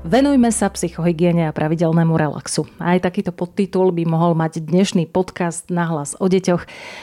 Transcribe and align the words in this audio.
Venujme 0.00 0.48
sa 0.48 0.72
psychohygiene 0.72 1.44
a 1.44 1.52
pravidelnému 1.52 2.16
relaxu. 2.16 2.64
Aj 2.80 2.96
takýto 2.96 3.36
podtitul 3.36 3.92
by 3.92 4.08
mohol 4.08 4.32
mať 4.32 4.64
dnešný 4.64 5.04
podcast 5.04 5.68
Nahlas 5.68 6.16
o 6.16 6.24
deťoch, 6.24 6.62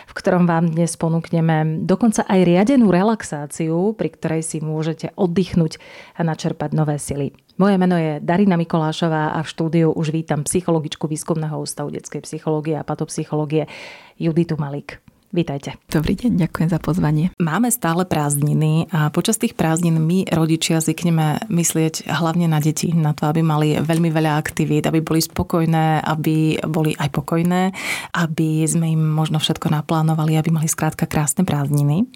v 0.10 0.14
ktorom 0.18 0.50
vám 0.50 0.74
dnes 0.74 0.98
ponúkneme 0.98 1.86
dokonca 1.86 2.26
aj 2.26 2.42
riadenú 2.42 2.90
relaxáciu, 2.90 3.94
pri 3.94 4.10
ktorej 4.18 4.42
si 4.42 4.66
môžete 4.66 5.14
oddychnúť 5.14 5.78
a 6.18 6.26
načerpať 6.26 6.74
nové 6.74 6.98
sily. 6.98 7.38
Moje 7.62 7.78
meno 7.78 8.02
je 8.02 8.18
Darina 8.18 8.58
Mikolášová 8.58 9.38
a 9.38 9.46
v 9.46 9.52
štúdiu 9.54 9.94
už 9.94 10.10
vítam 10.10 10.42
psychologičku 10.42 11.06
Výskumného 11.06 11.54
ústavu 11.62 11.94
detskej 11.94 12.26
psychológie 12.26 12.82
a 12.82 12.86
patopsychológie 12.86 13.70
Juditu 14.18 14.58
Malik. 14.58 15.07
Vítajte. 15.28 15.76
Dobrý 15.92 16.16
deň, 16.16 16.40
ďakujem 16.48 16.70
za 16.72 16.80
pozvanie. 16.80 17.36
Máme 17.36 17.68
stále 17.68 18.08
prázdniny 18.08 18.88
a 18.96 19.12
počas 19.12 19.36
tých 19.36 19.60
prázdnin 19.60 20.00
my, 20.00 20.24
rodičia, 20.32 20.80
zvykneme 20.80 21.52
myslieť 21.52 22.08
hlavne 22.08 22.48
na 22.48 22.64
deti, 22.64 22.96
na 22.96 23.12
to, 23.12 23.28
aby 23.28 23.44
mali 23.44 23.76
veľmi 23.76 24.08
veľa 24.08 24.40
aktivít, 24.40 24.88
aby 24.88 25.04
boli 25.04 25.20
spokojné, 25.20 26.00
aby 26.00 26.64
boli 26.64 26.96
aj 26.96 27.12
pokojné, 27.12 27.76
aby 28.16 28.64
sme 28.64 28.96
im 28.96 29.04
možno 29.04 29.44
všetko 29.44 29.68
naplánovali, 29.68 30.40
aby 30.40 30.48
mali 30.48 30.72
skrátka 30.72 31.04
krásne 31.04 31.44
prázdniny. 31.44 32.08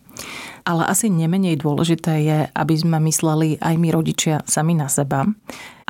Ale 0.61 0.85
asi 0.85 1.09
nemenej 1.09 1.57
dôležité 1.57 2.13
je, 2.21 2.39
aby 2.53 2.75
sme 2.77 3.01
mysleli 3.09 3.57
aj 3.57 3.75
my 3.81 3.89
rodičia 3.89 4.45
sami 4.45 4.77
na 4.77 4.85
seba. 4.85 5.25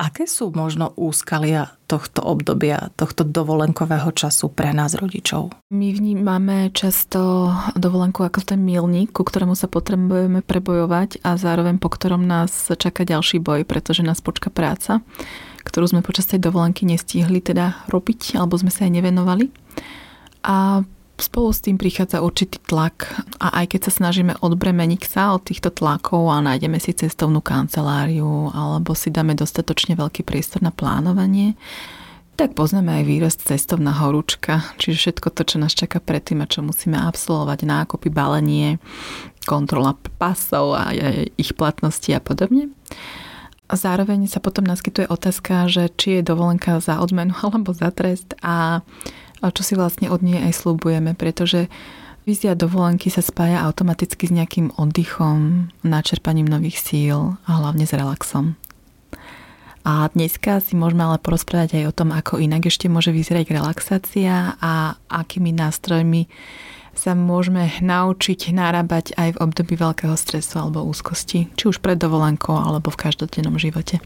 Aké 0.00 0.26
sú 0.26 0.50
možno 0.50 0.90
úskalia 0.98 1.78
tohto 1.86 2.24
obdobia, 2.24 2.90
tohto 2.96 3.22
dovolenkového 3.22 4.10
času 4.10 4.50
pre 4.50 4.72
nás 4.74 4.96
rodičov? 4.98 5.52
My 5.70 5.92
vnímame 5.92 6.72
často 6.72 7.52
dovolenku 7.76 8.24
ako 8.24 8.42
ten 8.42 8.64
milník, 8.64 9.12
ku 9.12 9.22
ktorému 9.22 9.54
sa 9.54 9.68
potrebujeme 9.70 10.40
prebojovať 10.42 11.22
a 11.22 11.36
zároveň 11.38 11.78
po 11.78 11.92
ktorom 11.92 12.24
nás 12.24 12.72
čaká 12.74 13.04
ďalší 13.06 13.38
boj, 13.38 13.68
pretože 13.68 14.02
nás 14.02 14.24
počka 14.24 14.48
práca, 14.48 15.04
ktorú 15.62 15.94
sme 15.94 16.00
počas 16.02 16.26
tej 16.26 16.42
dovolenky 16.42 16.82
nestihli 16.88 17.38
teda 17.38 17.86
robiť 17.86 18.40
alebo 18.40 18.58
sme 18.58 18.72
sa 18.72 18.88
aj 18.88 18.92
nevenovali. 18.98 19.46
A 20.42 20.82
Spolu 21.22 21.54
s 21.54 21.62
tým 21.62 21.78
prichádza 21.78 22.18
určitý 22.18 22.58
tlak 22.58 23.06
a 23.38 23.62
aj 23.62 23.70
keď 23.70 23.80
sa 23.86 24.02
snažíme 24.02 24.42
odbremeniť 24.42 25.02
sa 25.06 25.38
od 25.38 25.46
týchto 25.46 25.70
tlakov 25.70 26.26
a 26.26 26.42
nájdeme 26.42 26.82
si 26.82 26.90
cestovnú 26.90 27.38
kanceláriu 27.38 28.50
alebo 28.50 28.90
si 28.98 29.14
dáme 29.14 29.38
dostatočne 29.38 29.94
veľký 29.94 30.26
priestor 30.26 30.66
na 30.66 30.74
plánovanie, 30.74 31.54
tak 32.34 32.58
poznáme 32.58 32.90
aj 32.90 33.04
výraz 33.06 33.38
cestovná 33.38 33.94
horúčka, 34.02 34.66
čiže 34.82 34.98
všetko 34.98 35.30
to, 35.30 35.42
čo 35.46 35.56
nás 35.62 35.78
čaká 35.78 36.02
predtým 36.02 36.42
a 36.42 36.50
čo 36.50 36.66
musíme 36.66 36.98
absolvovať, 36.98 37.70
nákopy, 37.70 38.10
balenie, 38.10 38.82
kontrola 39.46 39.94
pasov 40.18 40.74
a 40.74 40.90
ich 41.38 41.54
platnosti 41.54 42.10
a 42.10 42.18
podobne. 42.18 42.74
A 43.70 43.78
zároveň 43.78 44.26
sa 44.26 44.42
potom 44.42 44.66
naskytuje 44.66 45.06
otázka, 45.06 45.70
že 45.70 45.86
či 45.94 46.18
je 46.18 46.26
dovolenka 46.26 46.82
za 46.82 46.98
odmenu 46.98 47.30
alebo 47.46 47.70
za 47.70 47.94
trest 47.94 48.34
a 48.42 48.82
a 49.42 49.50
čo 49.50 49.66
si 49.66 49.74
vlastne 49.74 50.08
od 50.08 50.22
nej 50.22 50.38
aj 50.38 50.62
slúbujeme, 50.62 51.18
pretože 51.18 51.66
Vízia 52.22 52.54
dovolenky 52.54 53.10
sa 53.10 53.18
spája 53.18 53.66
automaticky 53.66 54.30
s 54.30 54.32
nejakým 54.32 54.78
oddychom, 54.78 55.66
načerpaním 55.82 56.46
nových 56.46 56.78
síl 56.78 57.34
a 57.34 57.50
hlavne 57.58 57.82
s 57.82 57.90
relaxom. 57.90 58.54
A 59.82 60.06
dneska 60.14 60.62
si 60.62 60.78
môžeme 60.78 61.02
ale 61.02 61.18
porozprávať 61.18 61.82
aj 61.82 61.84
o 61.90 61.96
tom, 61.98 62.14
ako 62.14 62.38
inak 62.38 62.70
ešte 62.70 62.86
môže 62.86 63.10
vyzerať 63.10 63.50
relaxácia 63.50 64.54
a 64.62 64.94
akými 65.10 65.50
nástrojmi 65.50 66.30
sa 66.92 67.16
môžeme 67.16 67.72
naučiť 67.80 68.52
narábať 68.52 69.16
aj 69.16 69.36
v 69.36 69.40
období 69.40 69.74
veľkého 69.80 70.12
stresu 70.12 70.60
alebo 70.60 70.84
úzkosti, 70.84 71.48
či 71.56 71.64
už 71.64 71.80
pred 71.80 71.96
dovolenkou 71.96 72.52
alebo 72.52 72.92
v 72.92 73.00
každodennom 73.08 73.56
živote. 73.56 73.98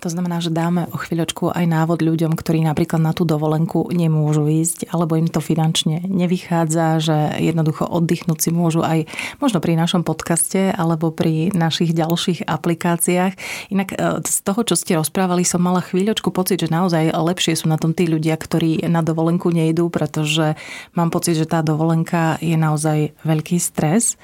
To 0.00 0.08
znamená, 0.08 0.40
že 0.40 0.48
dáme 0.48 0.88
o 0.90 0.96
chvíľočku 0.96 1.52
aj 1.52 1.64
návod 1.68 2.00
ľuďom, 2.00 2.32
ktorí 2.32 2.64
napríklad 2.64 3.04
na 3.04 3.12
tú 3.12 3.28
dovolenku 3.28 3.92
nemôžu 3.92 4.48
ísť 4.48 4.88
alebo 4.88 5.20
im 5.20 5.28
to 5.28 5.44
finančne 5.44 6.00
nevychádza, 6.08 6.86
že 7.04 7.16
jednoducho 7.44 7.84
oddychnúť 7.84 8.38
si 8.40 8.50
môžu 8.50 8.80
aj 8.80 9.04
možno 9.38 9.60
pri 9.60 9.76
našom 9.76 10.00
podcaste 10.00 10.72
alebo 10.72 11.12
pri 11.12 11.52
našich 11.52 11.92
ďalších 11.92 12.48
aplikáciách. 12.48 13.32
Inak 13.68 13.88
e, 13.92 13.96
z 14.24 14.36
toho, 14.40 14.64
čo 14.64 14.74
ste 14.80 14.96
rozprávali, 14.96 15.44
som 15.44 15.60
mala 15.60 15.84
chvíľočku 15.84 16.32
pocit, 16.32 16.64
že 16.64 16.72
naozaj 16.72 17.12
lepšie 17.12 17.52
sú 17.52 17.68
na 17.68 17.76
tom 17.76 17.92
tí 17.92 18.08
ľudia, 18.08 18.40
ktorí 18.40 18.88
na 18.88 19.04
dovolenku 19.04 19.52
nejdú, 19.52 19.92
pretože 19.92 20.56
mám 20.96 21.12
pocit, 21.12 21.36
že 21.36 21.44
tá 21.44 21.60
dovolenka 21.60 22.29
je 22.38 22.54
naozaj 22.54 23.18
veľký 23.26 23.58
stres, 23.58 24.14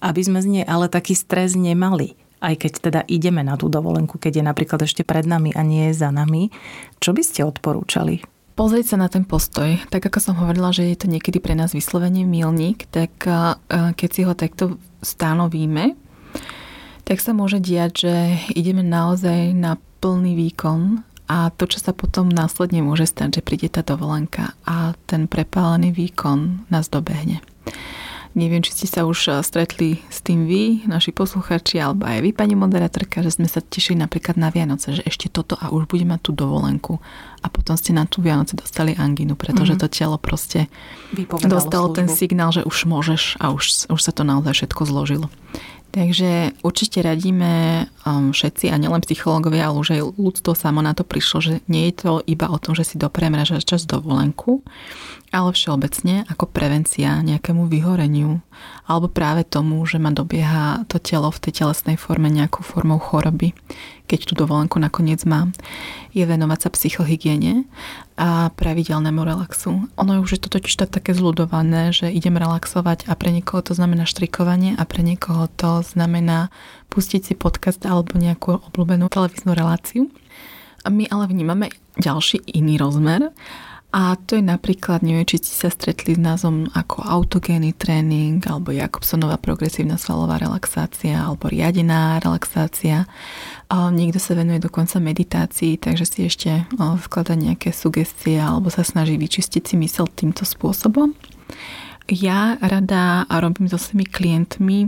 aby 0.00 0.24
sme 0.24 0.40
z 0.40 0.48
nej 0.48 0.64
ale 0.64 0.88
taký 0.88 1.12
stres 1.12 1.52
nemali 1.52 2.16
aj 2.40 2.56
keď 2.56 2.72
teda 2.80 3.00
ideme 3.04 3.44
na 3.44 3.60
tú 3.60 3.68
dovolenku, 3.68 4.16
keď 4.16 4.40
je 4.40 4.44
napríklad 4.48 4.80
ešte 4.88 5.04
pred 5.04 5.28
nami 5.28 5.52
a 5.52 5.60
nie 5.60 5.92
je 5.92 6.00
za 6.00 6.08
nami. 6.08 6.48
Čo 6.96 7.12
by 7.12 7.20
ste 7.20 7.44
odporúčali? 7.44 8.24
Pozrieť 8.56 8.92
sa 8.92 8.96
na 8.96 9.12
ten 9.12 9.28
postoj. 9.28 9.76
Tak 9.92 10.08
ako 10.08 10.18
som 10.24 10.40
hovorila, 10.40 10.72
že 10.72 10.88
je 10.88 11.04
to 11.04 11.12
niekedy 11.12 11.36
pre 11.36 11.52
nás 11.52 11.76
vyslovene 11.76 12.24
milník, 12.24 12.88
tak 12.88 13.12
keď 13.68 14.08
si 14.08 14.24
ho 14.24 14.32
takto 14.32 14.80
stanovíme, 15.04 15.92
tak 17.04 17.20
sa 17.20 17.36
môže 17.36 17.60
diať, 17.60 18.08
že 18.08 18.14
ideme 18.56 18.80
naozaj 18.80 19.52
na 19.52 19.76
plný 20.00 20.32
výkon 20.32 21.04
a 21.28 21.52
to, 21.52 21.68
čo 21.68 21.76
sa 21.76 21.92
potom 21.92 22.32
následne 22.32 22.80
môže 22.80 23.04
stať, 23.04 23.36
že 23.36 23.44
príde 23.44 23.68
tá 23.68 23.84
dovolenka 23.84 24.56
a 24.64 24.96
ten 25.04 25.28
prepálený 25.28 25.92
výkon 25.92 26.72
nás 26.72 26.88
dobehne. 26.88 27.44
Neviem, 28.30 28.62
či 28.62 28.70
ste 28.70 28.86
sa 28.86 29.02
už 29.02 29.42
stretli 29.42 29.98
s 30.06 30.22
tým 30.22 30.46
vy, 30.46 30.86
naši 30.86 31.10
posluchači, 31.10 31.82
alebo 31.82 32.06
aj 32.06 32.22
vy, 32.22 32.30
pani 32.30 32.54
moderátorka, 32.54 33.26
že 33.26 33.34
sme 33.34 33.50
sa 33.50 33.58
tešili 33.58 33.98
napríklad 33.98 34.38
na 34.38 34.54
Vianoce, 34.54 34.94
že 34.94 35.02
ešte 35.02 35.26
toto 35.26 35.58
a 35.58 35.74
už 35.74 35.90
budeme 35.90 36.14
mať 36.14 36.30
tú 36.30 36.32
dovolenku. 36.38 37.02
A 37.42 37.50
potom 37.50 37.74
ste 37.74 37.90
na 37.90 38.06
tú 38.06 38.22
Vianoce 38.22 38.54
dostali 38.54 38.94
angínu, 38.94 39.34
pretože 39.34 39.74
mm-hmm. 39.74 39.90
to 39.90 39.96
telo 39.98 40.14
proste 40.14 40.70
Vypovedalo 41.10 41.58
dostalo 41.58 41.86
službu. 41.90 41.98
ten 41.98 42.06
signál, 42.06 42.54
že 42.54 42.62
už 42.62 42.86
môžeš 42.86 43.22
a 43.42 43.50
už, 43.50 43.90
už 43.90 44.00
sa 44.00 44.14
to 44.14 44.22
naozaj 44.22 44.62
všetko 44.62 44.82
zložilo. 44.86 45.26
Takže 45.90 46.54
určite 46.62 47.02
radíme 47.02 47.82
um, 48.06 48.30
všetci, 48.30 48.70
a 48.70 48.78
nielen 48.78 49.02
psychológovia, 49.02 49.66
ale 49.66 49.82
už 49.82 49.88
aj 49.98 50.02
ľudstvo 50.22 50.54
samo 50.54 50.86
na 50.86 50.94
to 50.94 51.02
prišlo, 51.02 51.42
že 51.42 51.52
nie 51.66 51.90
je 51.90 52.06
to 52.06 52.12
iba 52.30 52.46
o 52.46 52.62
tom, 52.62 52.78
že 52.78 52.86
si 52.86 52.94
dopreme 52.94 53.42
čas 53.42 53.90
dovolenku, 53.90 54.62
ale 55.30 55.54
všeobecne 55.54 56.26
ako 56.26 56.50
prevencia 56.50 57.22
nejakému 57.22 57.70
vyhoreniu 57.70 58.42
alebo 58.86 59.06
práve 59.06 59.46
tomu, 59.46 59.82
že 59.86 60.02
ma 60.02 60.10
dobieha 60.10 60.84
to 60.90 60.98
telo 60.98 61.30
v 61.30 61.42
tej 61.48 61.64
telesnej 61.64 61.96
forme 61.96 62.30
nejakou 62.30 62.66
formou 62.66 62.98
choroby 62.98 63.54
keď 64.10 64.26
tú 64.26 64.34
dovolenku 64.34 64.82
nakoniec 64.82 65.22
mám, 65.22 65.54
je 66.10 66.26
venovať 66.26 66.66
sa 66.66 66.68
psychohygiene 66.74 67.62
a 68.18 68.50
pravidelnému 68.50 69.22
relaxu. 69.22 69.86
Ono 69.94 70.10
je 70.18 70.20
už 70.26 70.42
to 70.42 70.50
totiž 70.50 70.82
to 70.82 70.86
také 70.90 71.14
zľudované, 71.14 71.94
že 71.94 72.10
idem 72.10 72.34
relaxovať 72.34 73.06
a 73.06 73.14
pre 73.14 73.30
niekoho 73.30 73.62
to 73.62 73.78
znamená 73.78 74.10
štrikovanie 74.10 74.74
a 74.74 74.82
pre 74.82 75.06
niekoho 75.06 75.46
to 75.54 75.86
znamená 75.86 76.50
pustiť 76.90 77.22
si 77.22 77.34
podcast 77.38 77.86
alebo 77.86 78.18
nejakú 78.18 78.58
obľúbenú 78.74 79.06
televíznu 79.06 79.54
reláciu. 79.54 80.10
A 80.82 80.90
my 80.90 81.06
ale 81.06 81.30
vnímame 81.30 81.70
ďalší 82.02 82.42
iný 82.50 82.82
rozmer 82.82 83.30
a 83.90 84.14
to 84.14 84.38
je 84.38 84.44
napríklad, 84.46 85.02
neviem, 85.02 85.26
či 85.26 85.42
ste 85.42 85.66
sa 85.66 85.68
stretli 85.70 86.14
s 86.14 86.20
názvom 86.22 86.70
ako 86.70 87.02
autogénny 87.02 87.74
tréning, 87.74 88.38
alebo 88.46 88.70
Jakobsonová 88.70 89.34
progresívna 89.34 89.98
svalová 89.98 90.38
relaxácia, 90.38 91.18
alebo 91.18 91.50
riadená 91.50 92.22
relaxácia. 92.22 93.10
Niekto 93.70 94.22
sa 94.22 94.38
venuje 94.38 94.62
dokonca 94.62 95.02
meditácii, 95.02 95.78
takže 95.78 96.06
si 96.06 96.26
ešte 96.26 96.50
vklada 96.78 97.34
nejaké 97.34 97.74
sugestie 97.74 98.38
alebo 98.38 98.70
sa 98.70 98.86
snaží 98.86 99.18
vyčistiť 99.18 99.62
si 99.62 99.74
mysel 99.78 100.06
týmto 100.10 100.46
spôsobom. 100.46 101.14
Ja 102.10 102.58
rada 102.58 103.26
a 103.30 103.34
robím 103.38 103.70
so 103.70 103.78
svojimi 103.78 104.06
klientmi 104.06 104.78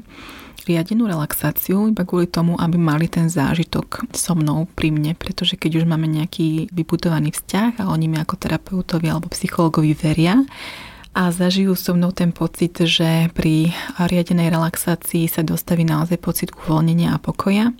riadenú 0.67 1.11
relaxáciu 1.11 1.91
iba 1.91 2.07
kvôli 2.07 2.31
tomu, 2.31 2.55
aby 2.59 2.79
mali 2.79 3.07
ten 3.11 3.27
zážitok 3.27 4.11
so 4.15 4.33
mnou 4.35 4.69
pri 4.73 4.95
mne, 4.95 5.13
pretože 5.19 5.59
keď 5.59 5.83
už 5.83 5.85
máme 5.89 6.07
nejaký 6.07 6.71
vybudovaný 6.71 7.35
vzťah 7.35 7.83
a 7.83 7.91
oni 7.91 8.07
mi 8.07 8.19
ako 8.19 8.35
terapeutovi 8.39 9.07
alebo 9.11 9.33
psychologovi 9.33 9.93
veria, 9.97 10.43
a 11.13 11.29
zažijú 11.29 11.77
so 11.77 11.93
mnou 11.93 12.09
ten 12.17 12.33
pocit, 12.33 12.73
že 12.73 13.29
pri 13.37 13.69
riadenej 14.01 14.49
relaxácii 14.49 15.29
sa 15.29 15.45
dostaví 15.45 15.85
naozaj 15.85 16.17
pocit 16.17 16.49
uvoľnenia 16.57 17.13
a 17.13 17.21
pokoja, 17.21 17.77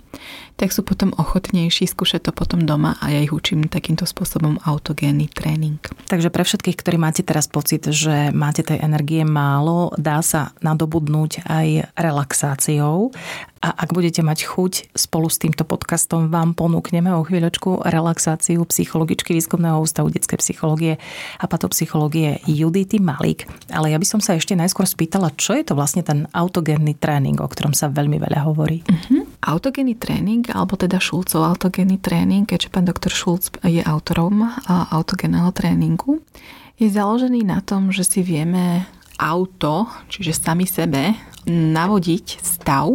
tak 0.53 0.69
sú 0.69 0.85
potom 0.85 1.09
ochotnejší 1.17 1.89
skúšať 1.89 2.29
to 2.29 2.31
potom 2.31 2.61
doma 2.61 2.93
a 3.01 3.09
ja 3.09 3.25
ich 3.25 3.33
učím 3.33 3.65
takýmto 3.65 4.05
spôsobom 4.05 4.61
autogénny 4.61 5.25
tréning. 5.33 5.81
Takže 6.05 6.29
pre 6.29 6.45
všetkých, 6.45 6.77
ktorí 6.77 7.01
máte 7.01 7.25
teraz 7.25 7.49
pocit, 7.49 7.89
že 7.89 8.29
máte 8.29 8.61
tej 8.61 8.77
energie 8.85 9.25
málo, 9.25 9.89
dá 9.97 10.21
sa 10.21 10.53
nadobudnúť 10.61 11.49
aj 11.49 11.89
relaxáciou 11.97 13.09
A 13.63 13.71
ak 13.71 13.95
budete 13.95 14.19
mať 14.19 14.43
chuť, 14.43 14.91
spolu 14.91 15.31
s 15.31 15.39
týmto 15.39 15.63
podcastom 15.63 16.27
vám 16.27 16.51
ponúkneme 16.51 17.15
o 17.15 17.23
chvíľočku 17.23 17.87
relaxáciu 17.87 18.59
psychologičky 18.67 19.31
Výskumného 19.31 19.79
ústavu 19.79 20.11
detskej 20.11 20.43
psychológie 20.43 20.99
a 21.39 21.47
patopsychológie 21.47 22.43
Judity 22.43 22.99
Malík. 23.23 23.47
Ale 23.71 23.87
ja 23.87 23.95
by 23.95 24.03
som 24.03 24.19
sa 24.19 24.35
ešte 24.35 24.51
najskôr 24.51 24.83
spýtala, 24.83 25.31
čo 25.39 25.55
je 25.55 25.63
to 25.63 25.79
vlastne 25.79 26.03
ten 26.03 26.27
autogénny 26.35 26.91
tréning, 26.91 27.39
o 27.39 27.47
ktorom 27.47 27.71
sa 27.71 27.87
veľmi 27.87 28.19
veľa 28.19 28.43
hovorí. 28.43 28.83
Uh-huh. 28.83 29.23
Autogénny 29.47 29.95
tréning, 29.95 30.43
alebo 30.51 30.75
teda 30.75 30.99
Šulcov 30.99 31.39
autogénny 31.39 32.03
tréning, 32.03 32.43
keďže 32.43 32.67
pán 32.67 32.83
doktor 32.83 33.15
Šulc 33.15 33.47
je 33.63 33.79
autorom 33.79 34.51
autogénneho 34.67 35.55
tréningu, 35.55 36.19
je 36.75 36.91
založený 36.91 37.47
na 37.47 37.63
tom, 37.63 37.95
že 37.95 38.03
si 38.03 38.19
vieme 38.27 38.83
auto, 39.15 39.87
čiže 40.11 40.35
sami 40.35 40.67
sebe, 40.67 41.15
navodiť 41.47 42.43
stav, 42.43 42.91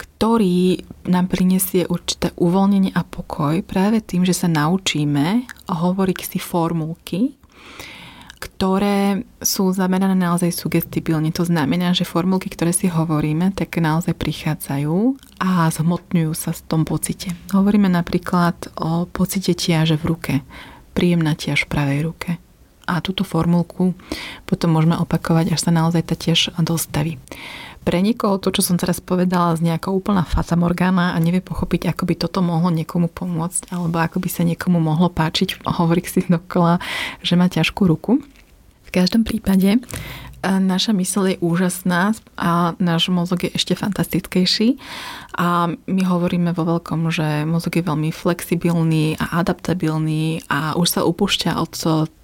ktorý 0.00 0.80
nám 1.12 1.28
prinesie 1.28 1.84
určité 1.84 2.32
uvoľnenie 2.40 2.96
a 2.96 3.04
pokoj 3.04 3.60
práve 3.68 4.00
tým, 4.00 4.24
že 4.24 4.32
sa 4.32 4.48
naučíme 4.48 5.44
hovoriť 5.68 6.18
si 6.24 6.40
formulky, 6.40 7.36
ktoré 8.40 9.28
sú 9.44 9.68
zamerané 9.76 10.16
naozaj 10.16 10.56
sugestibilne. 10.56 11.28
To 11.36 11.44
znamená, 11.44 11.92
že 11.92 12.08
formulky, 12.08 12.48
ktoré 12.48 12.72
si 12.72 12.88
hovoríme, 12.88 13.52
tak 13.52 13.76
naozaj 13.76 14.16
prichádzajú 14.16 15.20
a 15.44 15.68
zhmotňujú 15.68 16.32
sa 16.32 16.56
v 16.56 16.64
tom 16.64 16.88
pocite. 16.88 17.36
Hovoríme 17.52 17.92
napríklad 17.92 18.72
o 18.80 19.04
pocite 19.04 19.52
tiaže 19.52 20.00
v 20.00 20.04
ruke. 20.08 20.32
Príjemná 20.96 21.36
tiaž 21.36 21.68
v 21.68 21.72
pravej 21.76 22.00
ruke. 22.08 22.30
A 22.88 22.98
túto 23.04 23.22
formulku 23.22 23.94
potom 24.48 24.72
môžeme 24.74 24.96
opakovať, 24.98 25.54
až 25.54 25.60
sa 25.60 25.70
naozaj 25.70 26.02
tá 26.10 26.16
tiež 26.16 26.56
dostaví 26.58 27.20
pre 27.80 28.04
niekoho 28.04 28.36
to, 28.36 28.52
čo 28.52 28.60
som 28.60 28.76
teraz 28.76 29.00
povedala, 29.00 29.56
z 29.56 29.64
nejaká 29.72 29.88
úplná 29.88 30.22
fatamorgana 30.28 31.16
a 31.16 31.18
nevie 31.18 31.40
pochopiť, 31.40 31.88
ako 31.88 32.02
by 32.04 32.14
toto 32.16 32.44
mohlo 32.44 32.68
niekomu 32.68 33.08
pomôcť, 33.08 33.72
alebo 33.72 33.96
ako 33.98 34.20
by 34.20 34.28
sa 34.28 34.42
niekomu 34.44 34.78
mohlo 34.78 35.08
páčiť, 35.08 35.64
hovorí 35.64 36.04
si 36.04 36.20
dokola, 36.28 36.78
že 37.24 37.40
má 37.40 37.48
ťažkú 37.48 37.88
ruku. 37.88 38.20
V 38.84 38.90
každom 38.92 39.22
prípade 39.22 39.80
naša 40.42 40.96
mysl 40.96 41.36
je 41.36 41.36
úžasná 41.44 42.16
a 42.40 42.72
náš 42.80 43.12
mozog 43.12 43.44
je 43.44 43.52
ešte 43.52 43.76
fantastickejší 43.76 44.80
a 45.36 45.68
my 45.84 46.02
hovoríme 46.08 46.56
vo 46.56 46.64
veľkom, 46.64 47.12
že 47.12 47.44
mozog 47.44 47.76
je 47.76 47.84
veľmi 47.84 48.08
flexibilný 48.08 49.20
a 49.20 49.44
adaptabilný 49.44 50.48
a 50.48 50.74
už 50.80 50.88
sa 50.88 51.00
upúšťa 51.04 51.60
od 51.60 51.72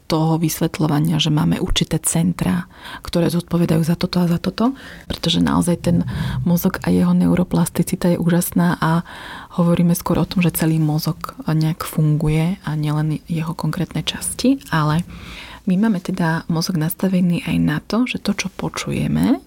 toho 0.06 0.38
vysvetľovania, 0.38 1.18
že 1.18 1.34
máme 1.34 1.58
určité 1.58 1.98
centra, 1.98 2.70
ktoré 3.02 3.26
zodpovedajú 3.30 3.82
za 3.82 3.98
toto 3.98 4.22
a 4.22 4.30
za 4.30 4.38
toto, 4.38 4.72
pretože 5.10 5.42
naozaj 5.42 5.76
ten 5.82 6.06
mozog 6.46 6.78
a 6.86 6.94
jeho 6.94 7.12
neuroplasticita 7.12 8.14
je 8.14 8.22
úžasná 8.22 8.78
a 8.78 9.02
hovoríme 9.58 9.92
skôr 9.98 10.22
o 10.22 10.28
tom, 10.28 10.40
že 10.40 10.54
celý 10.54 10.78
mozog 10.78 11.34
nejak 11.44 11.82
funguje 11.82 12.62
a 12.62 12.70
nielen 12.78 13.18
jeho 13.26 13.52
konkrétne 13.52 14.06
časti, 14.06 14.62
ale 14.70 15.02
my 15.66 15.74
máme 15.74 15.98
teda 15.98 16.46
mozog 16.46 16.78
nastavený 16.78 17.42
aj 17.42 17.56
na 17.58 17.78
to, 17.82 18.06
že 18.06 18.22
to, 18.22 18.38
čo 18.38 18.48
počujeme, 18.54 19.42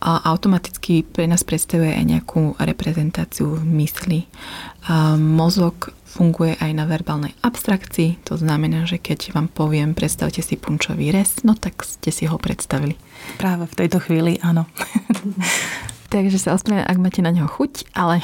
a 0.00 0.24
automaticky 0.32 1.04
pre 1.04 1.28
nás 1.28 1.44
predstavuje 1.44 1.92
aj 1.92 2.04
nejakú 2.08 2.56
reprezentáciu 2.56 3.60
mysli. 3.60 4.24
A 4.88 5.20
mozog 5.20 5.92
funguje 6.08 6.58
aj 6.58 6.72
na 6.74 6.84
verbálnej 6.90 7.36
abstrakcii, 7.44 8.26
to 8.26 8.34
znamená, 8.34 8.88
že 8.88 8.98
keď 8.98 9.30
vám 9.30 9.46
poviem, 9.46 9.94
predstavte 9.94 10.42
si 10.42 10.58
punčový 10.58 11.14
rez, 11.14 11.46
no 11.46 11.54
tak 11.54 11.86
ste 11.86 12.10
si 12.10 12.26
ho 12.26 12.34
predstavili. 12.40 12.98
Práve 13.38 13.70
v 13.70 13.78
tejto 13.78 14.02
chvíli, 14.02 14.42
áno. 14.42 14.66
Takže 16.10 16.42
sa 16.42 16.58
ospravedlňujem, 16.58 16.90
ak 16.90 16.98
máte 16.98 17.20
na 17.22 17.30
neho 17.30 17.46
chuť, 17.46 17.94
ale, 17.94 18.18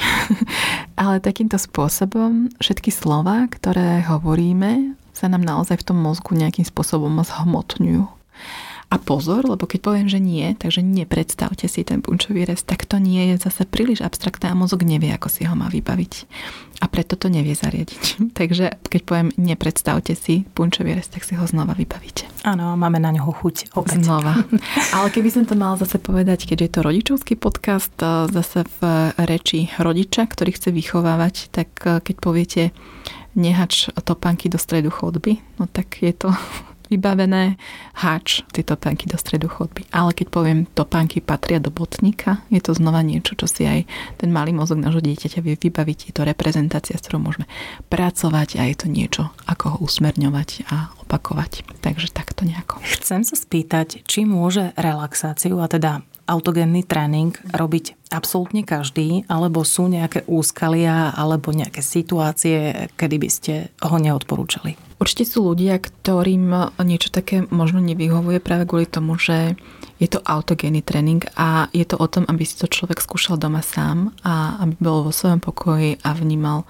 ale 1.01 1.23
takýmto 1.23 1.55
spôsobom 1.55 2.51
všetky 2.59 2.91
slova, 2.91 3.47
ktoré 3.47 4.03
hovoríme, 4.03 4.99
sa 5.15 5.31
nám 5.31 5.47
naozaj 5.47 5.79
v 5.79 5.87
tom 5.87 5.97
mozgu 6.03 6.35
nejakým 6.35 6.67
spôsobom 6.67 7.23
zhmotňujú. 7.23 8.03
A 8.87 8.95
pozor, 8.95 9.43
lebo 9.43 9.67
keď 9.67 9.79
poviem, 9.83 10.07
že 10.07 10.15
nie, 10.15 10.55
takže 10.55 10.79
nepredstavte 10.79 11.67
si 11.67 11.83
ten 11.83 11.99
punčový 11.99 12.47
rez, 12.47 12.63
tak 12.63 12.87
to 12.87 13.03
nie 13.03 13.35
je 13.35 13.43
zase 13.43 13.67
príliš 13.67 13.99
abstraktné 13.99 14.47
a 14.47 14.55
mozog 14.55 14.87
nevie, 14.87 15.11
ako 15.11 15.27
si 15.27 15.43
ho 15.43 15.51
má 15.59 15.67
vybaviť. 15.67 16.13
A 16.79 16.87
preto 16.87 17.19
to 17.19 17.27
nevie 17.27 17.51
zariadiť. 17.51 18.15
takže 18.39 18.79
keď 18.87 19.01
poviem, 19.03 19.29
nepredstavte 19.35 20.15
si 20.15 20.47
punčový 20.55 20.95
rez, 20.95 21.11
tak 21.11 21.27
si 21.27 21.35
ho 21.35 21.43
znova 21.43 21.75
vybavíte. 21.75 22.31
Áno, 22.47 22.79
máme 22.79 22.95
na 23.03 23.11
ňoho 23.11 23.35
chuť 23.35 23.75
opäť. 23.75 24.07
Znova. 24.07 24.47
Ale 24.95 25.11
keby 25.11 25.35
som 25.35 25.43
to 25.43 25.59
mal 25.59 25.75
zase 25.75 25.99
povedať, 25.99 26.47
keďže 26.47 26.63
je 26.63 26.71
to 26.71 26.85
rodičovský 26.87 27.33
podcast, 27.35 27.91
zase 28.31 28.63
v 28.79 29.11
reči 29.19 29.67
rodiča, 29.83 30.31
ktorý 30.31 30.55
chce 30.55 30.71
vychovávať, 30.71 31.51
tak 31.51 31.75
keď 31.83 32.15
poviete 32.23 32.71
nehač 33.35 33.91
topánky 33.99 34.47
do 34.47 34.55
stredu 34.55 34.95
chodby, 34.95 35.43
no 35.59 35.67
tak 35.67 35.99
je 35.99 36.15
to 36.15 36.31
vybavené, 36.87 37.59
háč, 37.95 38.43
tie 38.51 38.63
topánky 38.63 39.07
do 39.07 39.19
stredu 39.19 39.47
chodby. 39.51 39.87
Ale 39.91 40.11
keď 40.15 40.27
poviem, 40.31 40.59
topánky 40.71 41.19
patria 41.23 41.59
do 41.59 41.71
botníka, 41.71 42.43
je 42.47 42.59
to 42.63 42.75
znova 42.75 43.03
niečo, 43.03 43.35
čo 43.35 43.47
si 43.47 43.67
aj 43.67 43.87
ten 44.17 44.29
malý 44.31 44.55
mozog 44.55 44.79
nášho 44.79 45.03
dieťaťa 45.03 45.39
vie 45.43 45.55
vybaviť. 45.59 46.11
Je 46.11 46.13
to 46.15 46.27
reprezentácia, 46.27 46.95
s 46.95 47.03
ktorou 47.03 47.27
môžeme 47.27 47.45
pracovať 47.91 48.59
a 48.59 48.67
je 48.67 48.75
to 48.75 48.87
niečo, 48.87 49.29
ako 49.45 49.65
ho 49.75 49.77
usmerňovať 49.83 50.67
a 50.71 50.91
opakovať. 51.03 51.67
Takže 51.83 52.11
takto 52.11 52.47
nejako. 52.47 52.79
Chcem 52.83 53.23
sa 53.23 53.35
spýtať, 53.35 54.03
či 54.07 54.23
môže 54.27 54.71
relaxáciu, 54.75 55.59
a 55.59 55.67
teda 55.67 56.03
autogénny 56.27 56.83
tréning 56.83 57.31
robiť 57.55 57.95
absolútne 58.11 58.67
každý, 58.67 59.23
alebo 59.31 59.63
sú 59.63 59.87
nejaké 59.87 60.27
úskalia 60.27 61.15
alebo 61.15 61.55
nejaké 61.55 61.79
situácie, 61.79 62.91
kedy 62.99 63.15
by 63.15 63.29
ste 63.31 63.53
ho 63.79 63.95
neodporúčali? 63.95 64.86
Určite 64.97 65.29
sú 65.29 65.45
ľudia, 65.45 65.77
ktorým 65.77 66.73
niečo 66.81 67.13
také 67.13 67.45
možno 67.53 67.77
nevyhovuje 67.77 68.41
práve 68.41 68.65
kvôli 68.65 68.89
tomu, 68.89 69.13
že 69.21 69.53
je 70.01 70.09
to 70.09 70.21
autogénny 70.25 70.81
tréning 70.81 71.21
a 71.37 71.69
je 71.69 71.85
to 71.85 72.01
o 72.01 72.07
tom, 72.09 72.25
aby 72.25 72.41
si 72.45 72.57
to 72.57 72.65
človek 72.65 72.97
skúšal 73.01 73.37
doma 73.37 73.61
sám 73.61 74.13
a 74.25 74.57
aby 74.65 74.73
bol 74.81 75.05
vo 75.05 75.13
svojom 75.13 75.37
pokoji 75.37 76.01
a 76.01 76.17
vnímal 76.17 76.65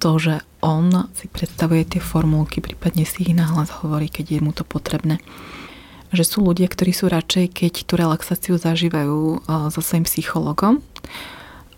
to, 0.00 0.16
že 0.20 0.34
on 0.60 1.08
si 1.16 1.28
predstavuje 1.28 1.88
tie 1.88 2.00
formulky, 2.04 2.60
prípadne 2.60 3.08
si 3.08 3.24
ich 3.24 3.32
nahlas 3.32 3.72
hovorí, 3.80 4.12
keď 4.12 4.36
je 4.36 4.40
mu 4.44 4.52
to 4.52 4.64
potrebné 4.64 5.20
že 6.10 6.26
sú 6.26 6.42
ľudia, 6.42 6.66
ktorí 6.66 6.90
sú 6.90 7.06
radšej, 7.06 7.54
keď 7.54 7.72
tú 7.86 7.94
relaxáciu 7.94 8.58
zažívajú 8.58 9.46
so 9.70 9.80
svojím 9.80 10.06
psychologom. 10.10 10.82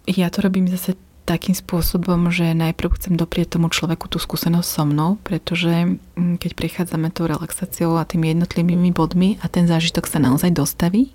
Ja 0.08 0.32
to 0.32 0.40
robím 0.40 0.72
zase 0.72 0.96
takým 1.22 1.54
spôsobom, 1.54 2.28
že 2.34 2.50
najprv 2.52 2.98
chcem 2.98 3.14
doprieť 3.14 3.58
tomu 3.58 3.70
človeku 3.70 4.10
tú 4.10 4.18
skúsenosť 4.18 4.68
so 4.68 4.84
mnou, 4.84 5.10
pretože 5.22 5.98
mm, 6.18 6.42
keď 6.42 6.50
prechádzame 6.58 7.14
tou 7.14 7.30
relaxáciou 7.30 7.96
a 7.96 8.08
tými 8.08 8.34
jednotlivými 8.34 8.90
bodmi 8.90 9.38
a 9.40 9.46
ten 9.46 9.70
zážitok 9.70 10.10
sa 10.10 10.18
naozaj 10.18 10.50
dostaví, 10.52 11.14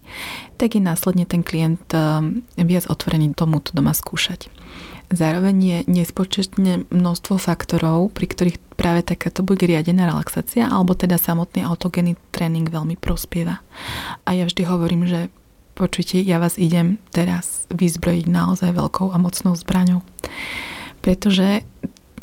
tak 0.55 0.79
je 0.79 0.81
následne 0.81 1.27
ten 1.27 1.45
klient 1.45 1.83
viac 2.55 2.85
otvorený 2.89 3.35
tomuto 3.37 3.75
doma 3.75 3.93
skúšať. 3.93 4.49
Zároveň 5.07 5.55
je 5.63 5.77
nespočetne 5.87 6.83
množstvo 6.91 7.39
faktorov, 7.39 8.11
pri 8.11 8.27
ktorých 8.27 8.57
práve 8.75 9.07
takáto 9.07 9.39
buď 9.39 9.71
riadená 9.71 10.03
relaxácia, 10.03 10.67
alebo 10.67 10.99
teda 10.99 11.15
samotný 11.15 11.63
autogénny 11.63 12.19
tréning 12.35 12.67
veľmi 12.67 12.99
prospieva. 12.99 13.63
A 14.27 14.35
ja 14.35 14.43
vždy 14.43 14.67
hovorím, 14.67 15.07
že 15.07 15.31
počujte, 15.77 16.17
ja 16.25 16.41
vás 16.41 16.57
idem 16.57 16.97
teraz 17.13 17.69
vyzbrojiť 17.69 18.25
naozaj 18.25 18.73
veľkou 18.73 19.13
a 19.13 19.17
mocnou 19.21 19.53
zbraňou. 19.53 20.01
Pretože 21.05 21.61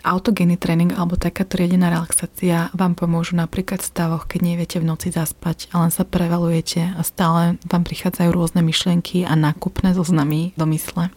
autogénny 0.04 0.58
tréning 0.60 0.92
alebo 0.92 1.16
takáto 1.16 1.56
riadená 1.56 1.88
relaxácia 1.88 2.68
vám 2.76 2.92
pomôžu 2.98 3.38
napríklad 3.38 3.80
v 3.80 3.88
stavoch, 3.88 4.26
keď 4.28 4.40
neviete 4.42 4.76
v 4.82 4.90
noci 4.90 5.08
zaspať 5.08 5.72
a 5.72 5.80
len 5.80 5.94
sa 5.94 6.04
prevalujete 6.04 6.92
a 6.92 7.00
stále 7.06 7.56
vám 7.64 7.86
prichádzajú 7.86 8.28
rôzne 8.34 8.60
myšlienky 8.60 9.24
a 9.24 9.32
nákupné 9.32 9.96
zoznamy 9.96 10.52
do 10.58 10.66
mysle 10.74 11.08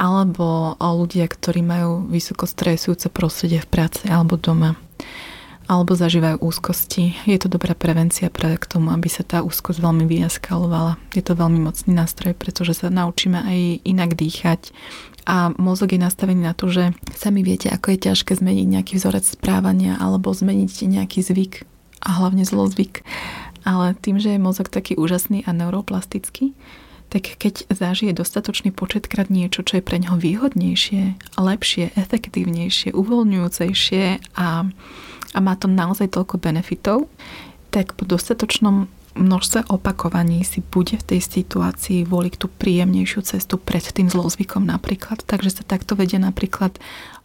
alebo 0.00 0.76
ľudia, 0.80 1.28
ktorí 1.28 1.60
majú 1.60 2.08
vysoko 2.08 2.48
stresujúce 2.48 3.12
prostredie 3.12 3.60
v 3.60 3.68
práci 3.68 4.08
alebo 4.08 4.40
doma 4.40 4.80
alebo 5.70 5.94
zažívajú 5.94 6.42
úzkosti. 6.42 7.14
Je 7.30 7.38
to 7.38 7.46
dobrá 7.46 7.78
prevencia 7.78 8.26
práve 8.26 8.58
k 8.58 8.66
tomu, 8.66 8.90
aby 8.90 9.06
sa 9.06 9.22
tá 9.22 9.46
úzkosť 9.46 9.78
veľmi 9.78 10.02
vyaskalovala. 10.10 10.98
Je 11.14 11.22
to 11.22 11.38
veľmi 11.38 11.62
mocný 11.62 11.94
nástroj, 11.94 12.34
pretože 12.34 12.82
sa 12.82 12.90
naučíme 12.90 13.38
aj 13.38 13.86
inak 13.86 14.18
dýchať 14.18 14.74
a 15.30 15.54
mozog 15.54 15.94
je 15.94 16.02
nastavený 16.02 16.42
na 16.42 16.58
to, 16.58 16.66
že 16.74 16.90
sami 17.14 17.46
viete, 17.46 17.70
ako 17.70 17.94
je 17.94 18.10
ťažké 18.10 18.34
zmeniť 18.34 18.66
nejaký 18.66 18.92
vzorec 18.98 19.22
správania 19.22 19.94
alebo 19.94 20.34
zmeniť 20.34 20.90
nejaký 20.90 21.22
zvyk 21.22 21.62
a 22.02 22.18
hlavne 22.18 22.42
zlozvyk. 22.42 23.06
Ale 23.62 23.94
tým, 23.94 24.18
že 24.18 24.34
je 24.34 24.42
mozog 24.42 24.72
taký 24.72 24.98
úžasný 24.98 25.46
a 25.46 25.54
neuroplastický, 25.54 26.56
tak 27.10 27.36
keď 27.36 27.70
zažije 27.70 28.14
dostatočný 28.14 28.74
početkrát 28.74 29.28
niečo, 29.28 29.66
čo 29.66 29.78
je 29.78 29.86
pre 29.86 29.98
neho 30.02 30.14
výhodnejšie, 30.18 31.34
lepšie, 31.36 31.94
efektívnejšie, 31.98 32.94
uvoľňujúcejšie 32.94 34.04
a, 34.38 34.66
a 35.34 35.38
má 35.38 35.54
to 35.54 35.70
naozaj 35.70 36.10
toľko 36.10 36.42
benefitov, 36.42 37.06
tak 37.70 37.94
po 37.94 38.02
dostatočnom 38.02 38.90
množstve 39.14 39.70
opakovaní 39.70 40.42
si 40.46 40.62
bude 40.62 40.98
v 40.98 41.06
tej 41.06 41.20
situácii 41.22 42.06
voliť 42.06 42.34
tú 42.38 42.46
príjemnejšiu 42.46 43.20
cestu 43.26 43.58
pred 43.58 43.82
tým 43.82 44.06
zlozvykom 44.06 44.66
napríklad. 44.66 45.22
Takže 45.26 45.60
sa 45.60 45.62
takto 45.66 45.98
vedia 45.98 46.22
napríklad 46.22 46.78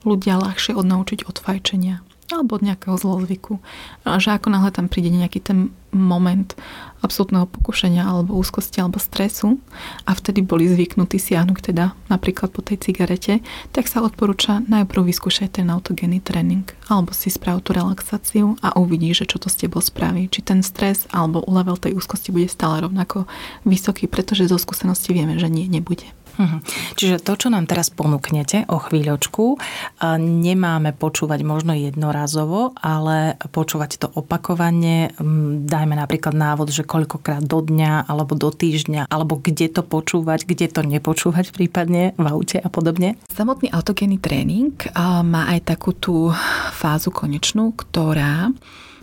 ľudia 0.05 0.37
ľahšie 0.41 0.77
odnaučiť 0.77 1.29
od 1.29 1.37
fajčenia 1.37 2.01
alebo 2.33 2.57
od 2.57 2.65
nejakého 2.65 2.97
zlozvyku. 2.97 3.61
Že 4.05 4.41
ako 4.41 4.47
náhle 4.49 4.73
tam 4.73 4.89
príde 4.89 5.13
nejaký 5.13 5.39
ten 5.45 5.69
moment 5.95 6.57
absolútneho 6.99 7.47
pokušenia 7.47 8.03
alebo 8.03 8.35
úzkosti 8.35 8.81
alebo 8.81 8.99
stresu 8.99 9.61
a 10.03 10.11
vtedy 10.11 10.41
boli 10.41 10.67
zvyknutí 10.67 11.21
siahnuť 11.21 11.71
teda 11.71 11.95
napríklad 12.09 12.51
po 12.51 12.65
tej 12.65 12.81
cigarete, 12.81 13.39
tak 13.71 13.87
sa 13.87 14.01
odporúča 14.01 14.65
najprv 14.65 15.07
vyskúšať 15.07 15.61
ten 15.61 15.69
autogénny 15.71 16.19
tréning 16.19 16.65
alebo 16.89 17.13
si 17.13 17.29
sprav 17.31 17.61
tú 17.61 17.71
relaxáciu 17.77 18.57
a 18.59 18.75
uvidí, 18.75 19.13
že 19.13 19.29
čo 19.29 19.37
to 19.37 19.47
s 19.47 19.55
tebou 19.55 19.79
spraví. 19.79 20.27
Či 20.27 20.41
ten 20.43 20.59
stres 20.65 21.07
alebo 21.13 21.45
level 21.47 21.77
tej 21.79 21.95
úzkosti 21.95 22.33
bude 22.33 22.49
stále 22.51 22.83
rovnako 22.83 23.29
vysoký, 23.63 24.09
pretože 24.09 24.49
zo 24.49 24.57
skúsenosti 24.59 25.13
vieme, 25.13 25.37
že 25.37 25.47
nie, 25.47 25.69
nebude. 25.69 26.09
Mhm. 26.35 26.57
Čiže 26.99 27.23
to, 27.23 27.33
čo 27.39 27.47
nám 27.47 27.63
teraz 27.67 27.87
ponúknete 27.87 28.67
o 28.67 28.77
chvíľočku, 28.79 29.55
nemáme 30.19 30.91
počúvať 30.91 31.39
možno 31.47 31.71
jednorazovo, 31.71 32.75
ale 32.75 33.39
počúvať 33.55 33.91
to 34.03 34.07
opakovane. 34.11 35.15
Dajme 35.63 35.95
napríklad 35.95 36.35
návod, 36.35 36.75
že 36.75 36.83
koľkokrát 36.83 37.43
do 37.43 37.63
dňa 37.63 38.11
alebo 38.11 38.35
do 38.35 38.51
týždňa, 38.51 39.07
alebo 39.07 39.39
kde 39.39 39.71
to 39.71 39.81
počúvať, 39.81 40.43
kde 40.43 40.67
to 40.67 40.81
nepočúvať 40.83 41.55
prípadne 41.55 42.11
v 42.19 42.25
aute 42.27 42.59
a 42.59 42.67
podobne. 42.67 43.15
Samotný 43.31 43.71
autogénny 43.71 44.19
tréning 44.19 44.75
má 45.23 45.47
aj 45.55 45.71
takú 45.71 45.95
tú 45.95 46.35
fázu 46.75 47.15
konečnú, 47.15 47.71
ktorá 47.71 48.51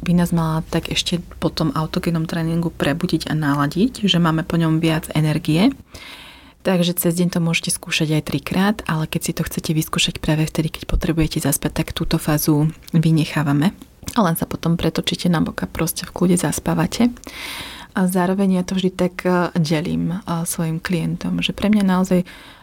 by 0.03 0.13
nás 0.19 0.35
mala 0.35 0.67
tak 0.67 0.91
ešte 0.91 1.23
po 1.39 1.47
tom 1.47 1.71
autogénnom 1.71 2.27
tréningu 2.27 2.75
prebudiť 2.75 3.31
a 3.31 3.39
naladiť, 3.39 4.03
že 4.11 4.19
máme 4.19 4.43
po 4.43 4.59
ňom 4.59 4.83
viac 4.83 5.07
energie. 5.15 5.71
Takže 6.63 6.95
cez 6.95 7.19
deň 7.19 7.29
to 7.35 7.41
môžete 7.43 7.75
skúšať 7.75 8.23
aj 8.23 8.27
trikrát, 8.31 8.77
ale 8.87 9.11
keď 9.11 9.21
si 9.23 9.33
to 9.35 9.43
chcete 9.43 9.75
vyskúšať 9.75 10.23
práve 10.23 10.47
vtedy, 10.47 10.71
keď 10.71 10.87
potrebujete 10.87 11.43
zaspať, 11.43 11.83
tak 11.83 11.89
túto 11.91 12.23
fázu 12.23 12.71
vynechávame. 12.95 13.75
A 14.15 14.21
len 14.23 14.39
sa 14.39 14.47
potom 14.47 14.79
pretočíte 14.79 15.27
na 15.27 15.43
boka, 15.43 15.67
proste 15.67 16.07
v 16.07 16.15
kľude 16.15 16.39
zaspávate. 16.39 17.11
A 17.93 18.07
zároveň 18.09 18.61
ja 18.61 18.63
to 18.65 18.79
vždy 18.79 18.91
tak 18.95 19.27
eh, 19.27 19.51
delím 19.59 20.15
eh, 20.15 20.47
svojim 20.47 20.79
klientom, 20.79 21.43
že 21.43 21.51
pre 21.51 21.67
mňa 21.67 21.83
naozaj 21.83 22.23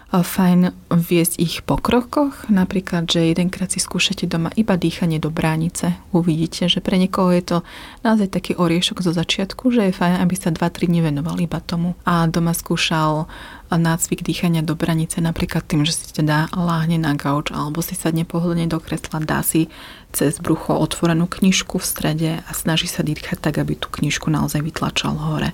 fajn 0.10 0.74
viesť 0.90 1.38
ich 1.38 1.62
po 1.62 1.78
krokoch, 1.78 2.50
napríklad, 2.50 3.06
že 3.06 3.30
jedenkrát 3.30 3.70
si 3.70 3.78
skúšate 3.78 4.26
doma 4.26 4.50
iba 4.58 4.74
dýchanie 4.74 5.22
do 5.22 5.30
bránice. 5.30 5.94
Uvidíte, 6.10 6.66
že 6.66 6.82
pre 6.82 6.98
niekoho 6.98 7.30
je 7.30 7.44
to 7.46 7.58
naozaj 8.02 8.34
taký 8.34 8.58
oriešok 8.58 9.06
zo 9.06 9.14
začiatku, 9.14 9.70
že 9.70 9.90
je 9.90 9.94
fajn, 9.94 10.18
aby 10.26 10.34
sa 10.34 10.50
2-3 10.50 10.90
dní 10.90 11.06
venoval 11.06 11.38
iba 11.38 11.62
tomu. 11.62 11.94
A 12.10 12.26
doma 12.26 12.58
skúšal 12.58 13.30
nácvik 13.78 14.26
dýchania 14.26 14.66
do 14.66 14.74
branice, 14.74 15.22
napríklad 15.22 15.68
tým, 15.68 15.86
že 15.86 15.94
si 15.94 16.10
teda 16.10 16.50
láhne 16.56 16.98
na 16.98 17.14
gauč 17.14 17.54
alebo 17.54 17.84
si 17.86 17.94
sadne 17.94 18.26
pohodlne 18.26 18.66
do 18.66 18.82
kresla, 18.82 19.22
dá 19.22 19.46
si 19.46 19.70
cez 20.10 20.42
brucho 20.42 20.74
otvorenú 20.74 21.30
knižku 21.30 21.78
v 21.78 21.86
strede 21.86 22.32
a 22.42 22.52
snaží 22.58 22.90
sa 22.90 23.06
dýchať 23.06 23.38
tak, 23.38 23.62
aby 23.62 23.78
tú 23.78 23.94
knižku 23.94 24.34
naozaj 24.34 24.66
vytlačal 24.66 25.14
hore. 25.14 25.54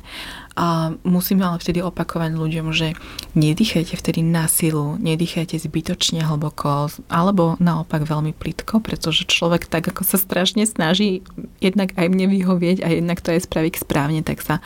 A 0.55 0.95
musíme 1.03 1.43
ale 1.43 1.59
vtedy 1.59 1.83
opakovať 1.83 2.31
ľuďom, 2.31 2.71
že 2.71 2.95
nedýchajte 3.35 3.99
vtedy 3.99 4.23
na 4.23 4.47
silu, 4.47 4.95
nedýchajte 5.03 5.59
zbytočne 5.59 6.23
hlboko, 6.23 6.87
alebo 7.11 7.59
naopak 7.59 8.07
veľmi 8.07 8.31
plitko, 8.31 8.79
pretože 8.79 9.27
človek 9.27 9.67
tak, 9.67 9.91
ako 9.91 10.07
sa 10.07 10.15
strašne 10.15 10.63
snaží 10.63 11.27
jednak 11.59 11.91
aj 11.99 12.07
mne 12.07 12.31
vyhovieť 12.31 12.87
a 12.87 12.95
jednak 12.95 13.19
to 13.19 13.35
aj 13.35 13.43
spraviť 13.43 13.83
správne, 13.83 14.23
tak 14.23 14.39
sa 14.39 14.63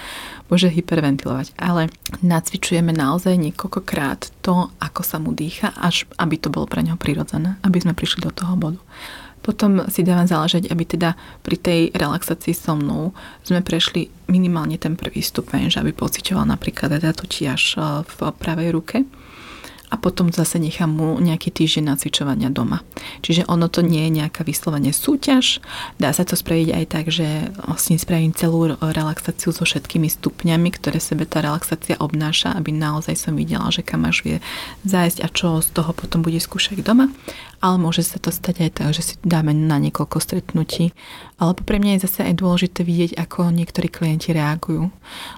môže 0.49 0.67
hyperventilovať. 0.67 1.55
Ale 1.55 1.93
nacvičujeme 2.25 2.91
naozaj 2.91 3.37
niekoľkokrát 3.37 4.41
to, 4.41 4.73
ako 4.81 5.01
sa 5.05 5.21
mu 5.21 5.31
dýcha, 5.31 5.71
až 5.77 6.09
aby 6.17 6.35
to 6.35 6.49
bolo 6.51 6.65
pre 6.65 6.81
neho 6.81 6.97
prirodzené, 6.97 7.55
aby 7.63 7.79
sme 7.79 7.93
prišli 7.95 8.25
do 8.25 8.33
toho 8.33 8.57
bodu. 8.57 8.81
Potom 9.39 9.87
si 9.87 10.03
dávam 10.03 10.27
záležať, 10.27 10.67
aby 10.67 10.83
teda 10.83 11.15
pri 11.41 11.55
tej 11.55 11.81
relaxácii 11.95 12.51
so 12.51 12.75
mnou 12.75 13.15
sme 13.47 13.63
prešli 13.63 14.11
minimálne 14.27 14.75
ten 14.75 14.99
prvý 14.99 15.23
stupeň, 15.23 15.71
že 15.71 15.79
aby 15.79 15.95
pocitoval 15.95 16.43
napríklad 16.43 16.99
teda 16.99 17.15
tú 17.15 17.23
tiaž 17.23 17.79
eh, 17.79 18.03
v 18.03 18.17
pravej 18.35 18.69
ruke 18.75 19.07
a 19.89 19.95
potom 19.97 20.29
zase 20.29 20.61
nechám 20.61 20.89
mu 20.89 21.17
nejaký 21.17 21.49
týždeň 21.49 21.97
nacvičovania 21.97 22.53
doma. 22.53 22.85
Čiže 23.25 23.49
ono 23.49 23.65
to 23.67 23.81
nie 23.81 24.05
je 24.07 24.21
nejaká 24.21 24.45
vyslovene 24.45 24.93
súťaž. 24.93 25.59
Dá 25.97 26.13
sa 26.13 26.23
to 26.23 26.37
spraviť 26.37 26.69
aj 26.73 26.85
tak, 26.85 27.05
že 27.09 27.49
vlastne 27.65 27.97
spravím 27.97 28.31
celú 28.33 28.77
relaxáciu 28.77 29.49
so 29.49 29.65
všetkými 29.65 30.07
stupňami, 30.07 30.69
ktoré 30.73 31.01
sebe 31.01 31.25
tá 31.25 31.41
relaxácia 31.41 31.97
obnáša, 31.97 32.53
aby 32.53 32.69
naozaj 32.69 33.17
som 33.17 33.33
videla, 33.33 33.73
že 33.73 33.81
kam 33.81 34.05
až 34.05 34.21
vie 34.21 34.37
zájsť 34.85 35.25
a 35.25 35.27
čo 35.33 35.59
z 35.65 35.69
toho 35.73 35.91
potom 35.91 36.21
bude 36.21 36.37
skúšať 36.37 36.85
doma 36.85 37.09
ale 37.59 37.75
môže 37.75 38.07
sa 38.07 38.17
to 38.17 38.31
stať 38.31 38.55
aj 38.63 38.71
tak, 38.71 38.89
že 38.95 39.03
si 39.03 39.13
dáme 39.23 39.51
na 39.51 39.75
niekoľko 39.83 40.17
stretnutí. 40.23 40.95
Alebo 41.39 41.63
pre 41.63 41.79
mňa 41.79 41.99
je 41.99 42.03
zase 42.07 42.19
aj 42.23 42.39
dôležité 42.39 42.83
vidieť, 42.83 43.19
ako 43.19 43.51
niektorí 43.51 43.91
klienti 43.91 44.31
reagujú. 44.31 44.91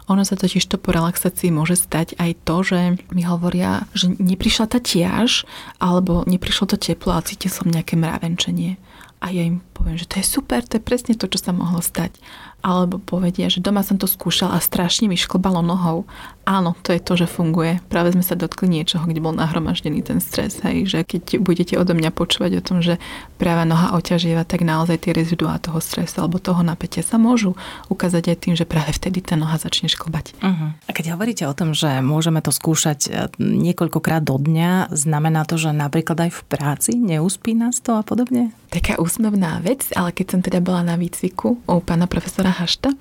Ono 0.09 0.21
sa 0.25 0.37
totiž 0.37 0.65
to 0.69 0.77
po 0.77 0.93
relaxácii 0.93 1.49
môže 1.49 1.77
stať 1.77 2.17
aj 2.21 2.31
to, 2.45 2.55
že 2.61 2.79
mi 3.13 3.25
hovoria, 3.25 3.89
že 3.97 4.13
neprišla 4.41 4.73
tá 4.73 4.81
tiaž, 4.81 5.45
alebo 5.77 6.25
neprišlo 6.25 6.73
to 6.73 6.77
teplo 6.81 7.13
a 7.13 7.21
cítil 7.21 7.53
som 7.53 7.69
nejaké 7.69 7.93
mravenčenie. 7.93 8.81
A 9.21 9.29
ja 9.29 9.45
im 9.45 9.61
poviem, 9.77 10.01
že 10.01 10.09
to 10.09 10.17
je 10.17 10.25
super, 10.25 10.65
to 10.65 10.81
je 10.81 10.81
presne 10.81 11.13
to, 11.13 11.29
čo 11.29 11.37
sa 11.37 11.53
mohlo 11.53 11.77
stať 11.77 12.17
alebo 12.61 13.01
povedia, 13.01 13.49
že 13.49 13.61
doma 13.61 13.81
som 13.81 13.97
to 13.97 14.05
skúšal 14.05 14.53
a 14.53 14.61
strašne 14.61 15.09
mi 15.09 15.17
šklbalo 15.17 15.65
nohou. 15.65 16.05
Áno, 16.41 16.73
to 16.81 16.89
je 16.93 17.01
to, 17.01 17.13
že 17.13 17.29
funguje. 17.29 17.77
Práve 17.85 18.17
sme 18.17 18.25
sa 18.25 18.33
dotkli 18.33 18.65
niečoho, 18.65 19.05
kde 19.05 19.21
bol 19.21 19.33
nahromaždený 19.33 20.01
ten 20.01 20.17
stres. 20.17 20.57
Hej, 20.65 20.89
že 20.89 20.99
keď 21.05 21.37
budete 21.37 21.77
odo 21.77 21.93
mňa 21.93 22.09
počúvať 22.09 22.51
o 22.57 22.65
tom, 22.65 22.77
že 22.81 22.97
práva 23.37 23.61
noha 23.65 23.93
oťažieva, 23.93 24.45
tak 24.45 24.65
naozaj 24.65 25.05
tie 25.05 25.13
reziduá 25.13 25.61
toho 25.61 25.77
stresu 25.77 26.21
alebo 26.21 26.41
toho 26.41 26.65
napätia 26.65 27.05
sa 27.05 27.21
môžu 27.21 27.53
ukázať 27.93 28.33
aj 28.33 28.37
tým, 28.41 28.53
že 28.57 28.65
práve 28.65 28.93
vtedy 28.93 29.21
tá 29.21 29.37
noha 29.37 29.57
začne 29.61 29.89
šklbať. 29.89 30.37
Uh-huh. 30.41 30.73
A 30.85 30.91
keď 30.93 31.13
hovoríte 31.13 31.45
o 31.45 31.53
tom, 31.53 31.77
že 31.77 32.01
môžeme 32.01 32.41
to 32.41 32.49
skúšať 32.49 32.99
e, 33.05 33.09
niekoľkokrát 33.41 34.25
do 34.25 34.37
dňa, 34.41 34.93
znamená 34.93 35.45
to, 35.45 35.61
že 35.61 35.73
napríklad 35.73 36.29
aj 36.29 36.31
v 36.33 36.41
práci 36.49 36.91
neúspí 36.97 37.53
nás 37.53 37.81
to 37.81 37.97
a 37.97 38.03
podobne? 38.05 38.53
Taká 38.71 38.97
úsmevná 38.97 39.59
vec, 39.59 39.91
ale 39.93 40.15
keď 40.15 40.25
som 40.37 40.41
teda 40.41 40.63
bola 40.63 40.81
na 40.81 40.95
výcviku 40.95 41.59
u 41.59 41.79
pána 41.83 42.07
profesora 42.07 42.50
Hašta. 42.51 42.93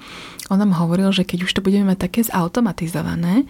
On 0.50 0.58
nám 0.58 0.74
hovoril, 0.78 1.10
že 1.14 1.26
keď 1.26 1.46
už 1.46 1.52
to 1.58 1.64
budeme 1.64 1.90
mať 1.90 2.10
také 2.10 2.20
zautomatizované, 2.26 3.46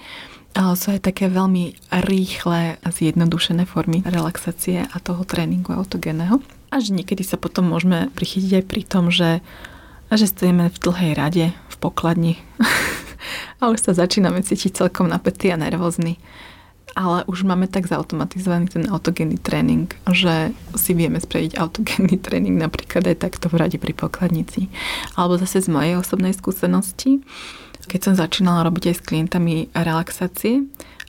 sú 0.54 0.86
aj 0.90 1.06
také 1.06 1.30
veľmi 1.30 1.78
rýchle 2.10 2.76
a 2.82 2.88
zjednodušené 2.90 3.70
formy 3.70 4.02
relaxácie 4.02 4.82
a 4.82 4.96
toho 4.98 5.22
tréningu 5.22 5.70
autogénneho. 5.70 6.42
Až 6.74 6.90
niekedy 6.90 7.22
sa 7.22 7.38
potom 7.38 7.70
môžeme 7.70 8.10
prichytiť 8.14 8.62
aj 8.62 8.64
pri 8.66 8.82
tom, 8.82 9.14
že, 9.14 9.42
že 10.10 10.26
stojíme 10.26 10.70
v 10.70 10.78
dlhej 10.82 11.12
rade 11.14 11.46
v 11.54 11.76
pokladni 11.78 12.34
a 13.62 13.70
už 13.70 13.78
sa 13.78 13.92
začíname 13.94 14.42
cítiť 14.42 14.86
celkom 14.86 15.06
napätý 15.06 15.54
a 15.54 15.58
nervózny 15.58 16.18
ale 16.94 17.22
už 17.30 17.46
máme 17.46 17.70
tak 17.70 17.86
zautomatizovaný 17.86 18.70
ten 18.70 18.84
autogénny 18.90 19.38
tréning, 19.38 19.90
že 20.10 20.54
si 20.74 20.92
vieme 20.94 21.22
spraviť 21.22 21.58
autogénny 21.58 22.16
tréning 22.24 22.56
napríklad 22.58 23.06
aj 23.10 23.16
takto 23.22 23.46
v 23.50 23.58
rade 23.58 23.78
pri 23.78 23.94
pokladnici. 23.94 24.70
Alebo 25.14 25.38
zase 25.38 25.62
z 25.62 25.68
mojej 25.70 25.94
osobnej 25.98 26.34
skúsenosti, 26.34 27.22
keď 27.86 28.00
som 28.10 28.14
začínala 28.14 28.66
robiť 28.66 28.92
aj 28.92 28.96
s 28.96 29.06
klientami 29.06 29.54
relaxácie 29.72 30.66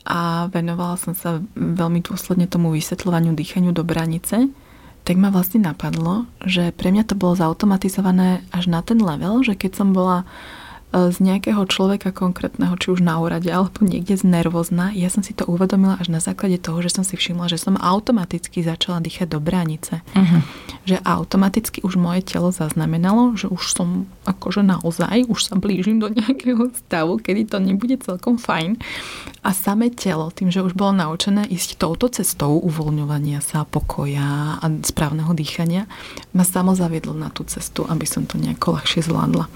a 0.08 0.50
venovala 0.50 0.98
som 0.98 1.14
sa 1.14 1.42
veľmi 1.54 2.02
dôsledne 2.02 2.50
tomu 2.50 2.74
vysvetľovaniu 2.74 3.38
dýchaniu 3.38 3.70
do 3.70 3.86
branice, 3.86 4.50
tak 5.02 5.18
ma 5.18 5.34
vlastne 5.34 5.66
napadlo, 5.66 6.30
že 6.46 6.70
pre 6.74 6.94
mňa 6.94 7.10
to 7.10 7.18
bolo 7.18 7.34
zautomatizované 7.34 8.46
až 8.54 8.70
na 8.70 8.86
ten 8.86 9.02
level, 9.02 9.42
že 9.42 9.58
keď 9.58 9.82
som 9.82 9.98
bola 9.98 10.30
z 10.92 11.18
nejakého 11.24 11.64
človeka 11.72 12.12
konkrétneho, 12.12 12.76
či 12.76 12.92
už 12.92 13.00
na 13.00 13.16
úrade 13.24 13.48
alebo 13.48 13.88
niekde 13.88 14.20
z 14.20 14.28
nervózna, 14.28 14.92
ja 14.92 15.08
som 15.08 15.24
si 15.24 15.32
to 15.32 15.48
uvedomila 15.48 15.96
až 15.96 16.12
na 16.12 16.20
základe 16.20 16.60
toho, 16.60 16.84
že 16.84 16.92
som 16.92 17.08
si 17.08 17.16
všimla, 17.16 17.48
že 17.48 17.56
som 17.56 17.80
automaticky 17.80 18.60
začala 18.60 19.00
dýchať 19.00 19.32
do 19.32 19.40
bránice. 19.40 20.04
Uh-huh. 20.12 20.44
Že 20.84 21.00
automaticky 21.08 21.80
už 21.88 21.96
moje 21.96 22.28
telo 22.28 22.52
zaznamenalo, 22.52 23.40
že 23.40 23.48
už 23.48 23.72
som 23.72 24.04
akože 24.28 24.68
naozaj, 24.68 25.32
už 25.32 25.40
sa 25.48 25.56
blížim 25.56 26.04
do 26.04 26.12
nejakého 26.12 26.76
stavu, 26.76 27.24
kedy 27.24 27.48
to 27.48 27.58
nebude 27.64 27.96
celkom 28.04 28.36
fajn. 28.36 28.76
A 29.48 29.56
samé 29.56 29.96
telo, 29.96 30.28
tým, 30.28 30.52
že 30.52 30.60
už 30.60 30.76
bolo 30.76 30.92
naučené 30.92 31.48
ísť 31.48 31.80
touto 31.80 32.12
cestou 32.12 32.60
uvoľňovania 32.60 33.40
sa, 33.40 33.64
pokoja 33.64 34.60
a 34.60 34.66
správneho 34.84 35.32
dýchania, 35.32 35.88
ma 36.36 36.44
samo 36.44 36.76
zaviedlo 36.76 37.16
na 37.16 37.32
tú 37.32 37.48
cestu, 37.48 37.88
aby 37.88 38.04
som 38.04 38.28
to 38.28 38.36
nejako 38.36 38.76
ľahšie 38.76 39.08
zvládla. 39.08 39.48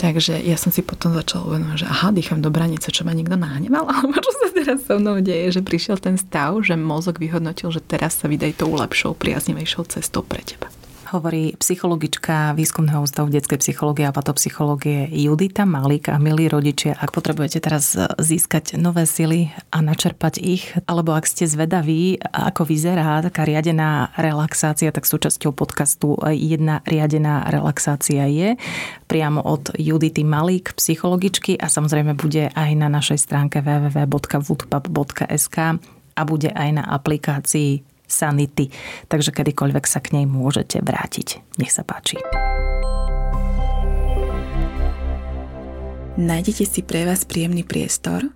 Takže 0.00 0.40
ja 0.40 0.56
som 0.56 0.72
si 0.72 0.80
potom 0.80 1.12
začala 1.12 1.44
uvedomovať, 1.44 1.84
že 1.84 1.86
aha, 1.92 2.08
dýcham 2.08 2.40
do 2.40 2.48
branice, 2.48 2.88
čo 2.88 3.04
ma 3.04 3.12
niekto 3.12 3.36
nahneval, 3.36 3.84
alebo 3.92 4.16
čo 4.16 4.32
sa 4.32 4.48
teraz 4.48 4.88
so 4.88 4.96
mnou 4.96 5.20
deje, 5.20 5.52
že 5.52 5.60
prišiel 5.60 6.00
ten 6.00 6.16
stav, 6.16 6.56
že 6.64 6.72
mozog 6.72 7.20
vyhodnotil, 7.20 7.68
že 7.68 7.84
teraz 7.84 8.16
sa 8.16 8.24
vydaj 8.24 8.64
tou 8.64 8.72
lepšou, 8.72 9.12
priaznivejšou 9.12 9.92
cestou 9.92 10.24
pre 10.24 10.40
teba. 10.40 10.72
Hovorí 11.10 11.58
psychologička 11.58 12.54
Výskumného 12.54 13.02
ústavu 13.02 13.26
detskej 13.34 13.58
psychológie 13.58 14.06
a 14.06 14.14
patopsychológie 14.14 15.10
Judita 15.10 15.66
Malík. 15.66 16.06
A 16.06 16.22
milí 16.22 16.46
rodičia, 16.46 16.94
ak 16.94 17.10
potrebujete 17.10 17.58
teraz 17.58 17.98
získať 17.98 18.78
nové 18.78 19.10
sily 19.10 19.50
a 19.74 19.82
načerpať 19.82 20.38
ich, 20.38 20.70
alebo 20.86 21.12
ak 21.18 21.26
ste 21.26 21.50
zvedaví, 21.50 22.22
ako 22.22 22.62
vyzerá 22.62 23.18
taká 23.26 23.42
riadená 23.42 24.14
relaxácia, 24.14 24.94
tak 24.94 25.02
súčasťou 25.02 25.50
podcastu 25.50 26.14
jedna 26.30 26.86
riadená 26.86 27.50
relaxácia 27.50 28.30
je 28.30 28.54
priamo 29.10 29.42
od 29.42 29.74
Judity 29.74 30.22
Malík, 30.22 30.78
psychologičky 30.78 31.58
a 31.58 31.66
samozrejme 31.66 32.14
bude 32.14 32.54
aj 32.54 32.70
na 32.78 32.86
našej 32.86 33.18
stránke 33.18 33.58
www.woodpub.sk 33.58 35.56
a 36.14 36.22
bude 36.22 36.50
aj 36.54 36.70
na 36.78 36.86
aplikácii 36.86 37.89
Sanity. 38.10 38.68
Takže 39.06 39.30
kedykoľvek 39.30 39.84
sa 39.86 40.02
k 40.02 40.18
nej 40.18 40.26
môžete 40.26 40.82
vrátiť. 40.82 41.40
Nech 41.62 41.70
sa 41.70 41.86
páči. 41.86 42.18
Nájdete 46.20 46.68
si 46.68 46.84
pre 46.84 47.08
vás 47.08 47.24
príjemný 47.24 47.64
priestor. 47.64 48.28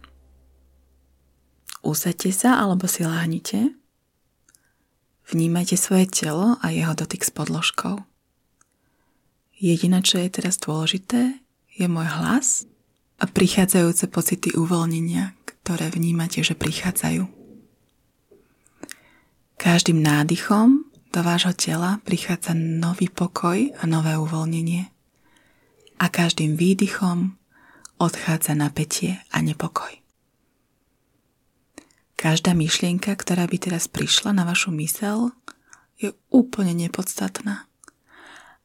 Usadte 1.85 2.33
sa 2.33 2.57
alebo 2.63 2.89
si 2.89 3.05
láhnite. 3.05 3.77
Vnímajte 5.29 5.77
svoje 5.77 6.09
telo 6.09 6.57
a 6.65 6.73
jeho 6.73 6.97
dotyk 6.97 7.21
s 7.21 7.29
podložkou. 7.29 8.01
Jediné, 9.61 10.01
čo 10.01 10.17
je 10.17 10.29
teraz 10.33 10.57
dôležité, 10.57 11.45
je 11.77 11.87
môj 11.91 12.09
hlas 12.09 12.65
a 13.21 13.29
prichádzajúce 13.29 14.09
pocity 14.09 14.55
uvoľnenia, 14.57 15.37
ktoré 15.45 15.91
vnímate, 15.93 16.41
že 16.41 16.57
prichádzajú. 16.57 17.44
Každým 19.55 20.03
nádychom 20.03 20.91
do 21.15 21.21
vášho 21.23 21.55
tela 21.55 22.03
prichádza 22.03 22.59
nový 22.59 23.07
pokoj 23.07 23.71
a 23.79 23.83
nové 23.87 24.19
uvoľnenie. 24.19 24.91
A 26.03 26.11
každým 26.11 26.59
výdychom 26.59 27.39
odchádza 28.03 28.59
napätie 28.59 29.23
a 29.31 29.39
nepokoj. 29.39 29.95
Každá 32.19 32.57
myšlienka, 32.57 33.15
ktorá 33.15 33.47
by 33.47 33.57
teraz 33.63 33.87
prišla 33.87 34.35
na 34.35 34.43
vašu 34.43 34.75
mysel, 34.75 35.31
je 36.01 36.11
úplne 36.35 36.75
nepodstatná. 36.75 37.71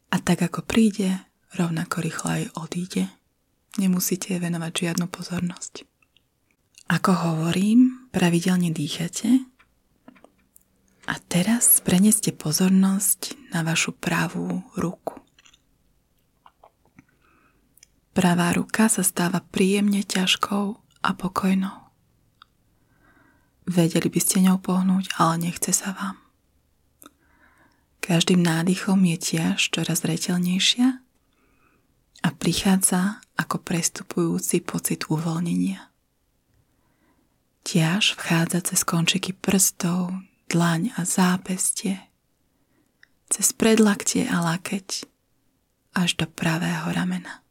A 0.10 0.16
tak 0.18 0.42
ako 0.42 0.66
príde, 0.66 1.22
rovnako 1.54 2.02
rýchlo 2.02 2.28
aj 2.34 2.44
odíde. 2.58 3.06
Nemusíte 3.78 4.42
venovať 4.42 4.90
žiadnu 4.90 5.06
pozornosť. 5.06 5.86
Ako 6.90 7.12
hovorím, 7.14 8.10
pravidelne 8.10 8.74
dýchate 8.74 9.46
a 11.10 11.18
teraz 11.18 11.82
preneste 11.82 12.30
pozornosť 12.30 13.34
na 13.50 13.66
vašu 13.66 13.98
pravú 13.98 14.62
ruku. 14.78 15.18
Pravá 18.14 18.54
ruka 18.54 18.86
sa 18.86 19.02
stáva 19.02 19.42
príjemne 19.42 20.06
ťažkou 20.06 20.66
a 20.78 21.10
pokojnou. 21.18 21.90
Vedeli 23.66 24.10
by 24.10 24.20
ste 24.22 24.46
ňou 24.46 24.62
pohnúť, 24.62 25.10
ale 25.18 25.50
nechce 25.50 25.74
sa 25.74 25.98
vám. 25.98 26.18
Každým 28.06 28.42
nádychom 28.42 29.02
je 29.10 29.18
tiež 29.18 29.58
čoraz 29.74 30.06
zretelnejšia 30.06 31.02
a 32.22 32.30
prichádza 32.34 33.22
ako 33.38 33.62
prestupujúci 33.62 34.62
pocit 34.62 35.10
uvoľnenia. 35.10 35.90
Tiaž 37.66 38.18
vchádza 38.18 38.74
cez 38.74 38.82
končiky 38.82 39.34
prstov 39.38 40.29
dlaň 40.50 40.98
a 40.98 41.06
zápestie, 41.06 42.02
cez 43.30 43.54
predlaktie 43.54 44.26
a 44.26 44.42
lakeť 44.42 45.06
až 45.94 46.18
do 46.18 46.26
pravého 46.26 46.90
ramena. 46.90 47.46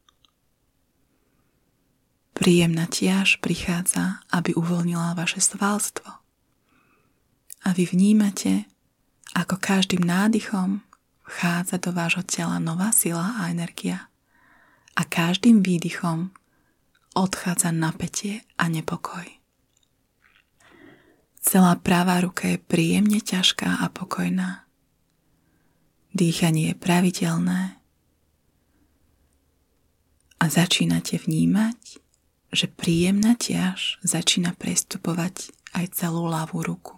Príjemná 2.35 2.87
tiaž 2.87 3.39
prichádza, 3.39 4.23
aby 4.31 4.55
uvoľnila 4.55 5.15
vaše 5.15 5.43
svalstvo. 5.43 6.07
A 7.63 7.75
vy 7.75 7.83
vnímate, 7.87 8.67
ako 9.35 9.59
každým 9.59 10.03
nádychom 10.03 10.83
vchádza 11.27 11.79
do 11.79 11.91
vášho 11.91 12.23
tela 12.23 12.59
nová 12.59 12.95
sila 12.95 13.39
a 13.39 13.51
energia 13.51 14.07
a 14.95 15.07
každým 15.07 15.63
výdychom 15.63 16.31
odchádza 17.15 17.71
napätie 17.71 18.43
a 18.59 18.67
nepokoj. 18.67 19.38
Celá 21.39 21.79
pravá 21.79 22.19
ruka 22.19 22.51
je 22.51 22.59
príjemne 22.59 23.23
ťažká 23.23 23.79
a 23.79 23.87
pokojná. 23.87 24.67
Dýchanie 26.11 26.73
je 26.73 26.75
pravidelné 26.75 27.79
a 30.39 30.45
začínate 30.47 31.15
vnímať, 31.19 32.03
že 32.49 32.65
príjemná 32.67 33.37
ťaž 33.39 34.01
začína 34.01 34.57
prestupovať 34.57 35.53
aj 35.77 35.85
celú 35.93 36.27
ľavú 36.27 36.65
ruku. 36.65 36.97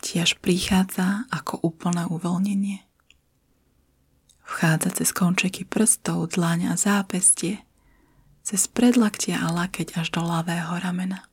Ťaž 0.00 0.40
prichádza 0.40 1.28
ako 1.32 1.60
úplné 1.64 2.04
uvoľnenie. 2.08 2.84
Vchádza 4.44 5.00
cez 5.00 5.10
končeky 5.16 5.64
prstov, 5.64 6.36
dlaň 6.36 6.72
a 6.72 6.74
zápestie, 6.76 7.64
cez 8.44 8.68
predlaktia 8.68 9.40
a 9.40 9.48
lakeť 9.48 9.96
až 9.96 10.12
do 10.12 10.20
ľavého 10.20 10.76
ramena. 10.76 11.24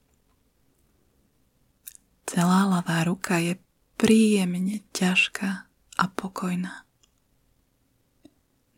Celá 2.31 2.63
ľavá 2.63 3.03
ruka 3.03 3.43
je 3.43 3.59
príjemne 3.99 4.79
ťažká 4.95 5.67
a 5.99 6.05
pokojná. 6.15 6.87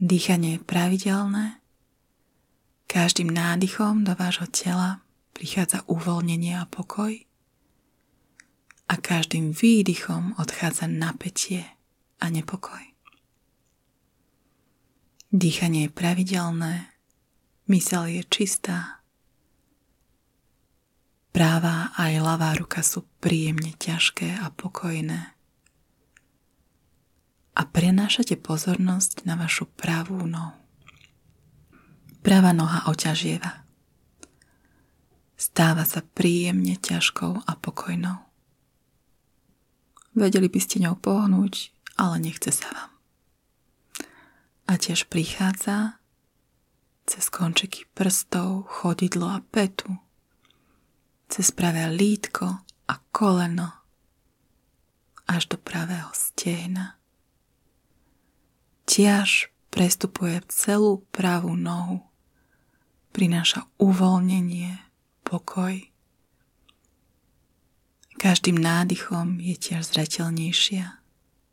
Dýchanie 0.01 0.57
je 0.57 0.65
pravidelné. 0.65 1.61
Každým 2.89 3.29
nádychom 3.29 4.09
do 4.09 4.17
vášho 4.17 4.49
tela 4.49 5.05
prichádza 5.37 5.85
uvoľnenie 5.85 6.57
a 6.57 6.65
pokoj 6.65 7.13
a 8.89 8.95
každým 8.97 9.53
výdychom 9.53 10.33
odchádza 10.41 10.89
napätie 10.89 11.77
a 12.17 12.33
nepokoj. 12.33 12.81
Dýchanie 15.29 15.85
je 15.85 15.91
pravidelné, 15.93 16.89
mysel 17.69 18.17
je 18.17 18.21
čistá 18.25 19.02
Práva 21.33 21.89
aj 21.97 22.13
ľavá 22.21 22.53
ruka 22.53 22.85
sú 22.85 23.09
príjemne 23.17 23.73
ťažké 23.73 24.37
a 24.37 24.53
pokojné. 24.53 25.33
A 27.57 27.61
prenášate 27.65 28.37
pozornosť 28.37 29.25
na 29.25 29.33
vašu 29.33 29.65
pravú 29.65 30.29
nohu. 30.29 30.53
Pravá 32.21 32.53
noha 32.53 32.85
oťažieva. 32.85 33.65
Stáva 35.33 35.89
sa 35.89 36.05
príjemne 36.05 36.77
ťažkou 36.77 37.49
a 37.49 37.51
pokojnou. 37.57 38.21
Vedeli 40.13 40.45
by 40.53 40.59
ste 40.61 40.85
ňou 40.85 41.01
pohnúť, 41.01 41.73
ale 41.97 42.21
nechce 42.21 42.53
sa 42.53 42.69
vám. 42.69 42.91
A 44.69 44.77
tiež 44.77 45.09
prichádza 45.09 45.97
cez 47.09 47.25
končeky 47.33 47.89
prstov, 47.97 48.69
chodidlo 48.69 49.33
a 49.33 49.41
petu 49.41 49.97
cez 51.33 51.49
pravé 51.49 51.89
lítko 51.89 52.45
a 52.85 52.93
koleno 53.09 53.65
až 55.25 55.49
do 55.49 55.57
pravého 55.57 56.13
stehna. 56.13 57.01
Tiaž 58.85 59.49
prestupuje 59.73 60.45
celú 60.53 61.01
pravú 61.09 61.57
nohu, 61.57 62.05
prináša 63.17 63.65
uvoľnenie, 63.81 64.77
pokoj. 65.25 65.81
Každým 68.21 68.61
nádychom 68.61 69.41
je 69.41 69.57
tiež 69.57 69.89
zretelnejšia 69.89 71.01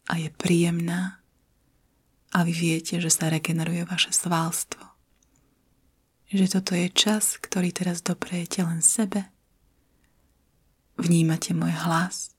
a 0.04 0.12
je 0.12 0.28
príjemná 0.28 1.24
a 2.36 2.44
vy 2.44 2.52
viete, 2.52 3.00
že 3.00 3.08
sa 3.08 3.32
regeneruje 3.32 3.88
vaše 3.88 4.12
svalstvo. 4.12 4.84
Že 6.28 6.60
toto 6.60 6.76
je 6.76 6.92
čas, 6.92 7.40
ktorý 7.40 7.72
teraz 7.72 8.04
doprejete 8.04 8.60
len 8.60 8.84
sebe 8.84 9.39
Vnímate 11.00 11.56
môj 11.56 11.72
hlas 11.72 12.36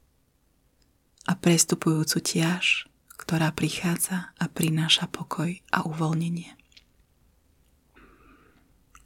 a 1.26 1.34
prestupujúcu 1.34 2.21
tiaž, 2.21 2.86
ktorá 3.17 3.50
prichádza 3.50 4.38
a 4.38 4.45
prináša 4.45 5.10
pokoj 5.10 5.50
a 5.74 5.82
uvoľnenie. 5.82 6.54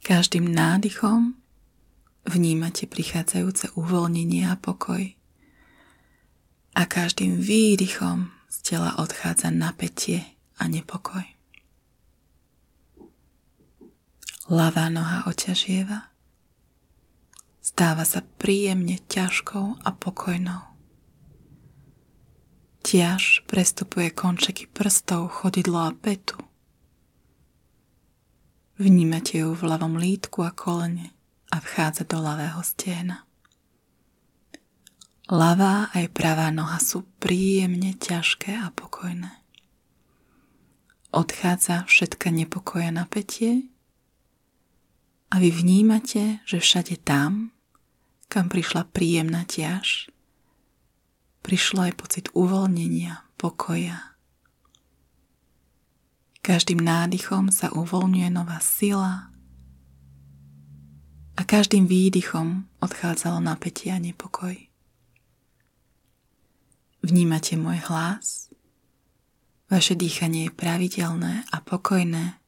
Každým 0.04 0.44
nádychom 0.44 1.40
vnímate 2.28 2.84
prichádzajúce 2.84 3.72
uvoľnenie 3.80 4.44
a 4.44 4.60
pokoj 4.60 5.16
a 6.76 6.82
každým 6.84 7.40
výdychom 7.40 8.28
z 8.52 8.56
tela 8.60 9.00
odchádza 9.00 9.48
napätie 9.48 10.36
a 10.60 10.68
nepokoj. 10.68 11.24
Lavá 14.52 14.92
noha 14.92 15.24
oťažieva 15.26 16.12
stáva 17.66 18.06
sa 18.06 18.22
príjemne 18.22 19.02
ťažkou 19.10 19.82
a 19.82 19.90
pokojnou. 19.90 20.62
Tiaž 22.86 23.42
prestupuje 23.50 24.14
končeky 24.14 24.70
prstov, 24.70 25.42
chodidlo 25.42 25.82
a 25.82 25.90
petu. 25.90 26.38
Vnímate 28.78 29.42
ju 29.42 29.50
v 29.50 29.66
ľavom 29.66 29.98
lítku 29.98 30.46
a 30.46 30.54
kolene 30.54 31.10
a 31.50 31.58
vchádza 31.58 32.06
do 32.06 32.22
ľavého 32.22 32.62
stiena. 32.62 33.26
Ľavá 35.26 35.90
aj 35.90 36.06
pravá 36.14 36.54
noha 36.54 36.78
sú 36.78 37.02
príjemne 37.18 37.98
ťažké 37.98 38.62
a 38.62 38.70
pokojné. 38.70 39.42
Odchádza 41.10 41.82
všetka 41.90 42.30
nepokoja 42.30 42.94
napätie 42.94 43.66
a 45.34 45.42
vy 45.42 45.50
vnímate, 45.50 46.38
že 46.46 46.62
všade 46.62 47.02
tam, 47.02 47.55
kam 48.26 48.50
prišla 48.50 48.90
príjemná 48.90 49.46
ťaž, 49.46 50.10
prišlo 51.46 51.86
aj 51.86 51.92
pocit 51.94 52.26
uvoľnenia, 52.34 53.22
pokoja. 53.38 54.16
Každým 56.42 56.78
nádychom 56.78 57.50
sa 57.50 57.74
uvoľňuje 57.74 58.28
nová 58.30 58.62
sila 58.62 59.34
a 61.36 61.42
každým 61.42 61.90
výdychom 61.90 62.70
odchádzalo 62.78 63.42
napätie 63.42 63.90
a 63.90 63.98
nepokoj. 63.98 64.54
Vnímate 67.02 67.54
môj 67.54 67.78
hlas? 67.86 68.50
Vaše 69.66 69.98
dýchanie 69.98 70.46
je 70.46 70.54
pravidelné 70.54 71.46
a 71.50 71.56
pokojné. 71.58 72.38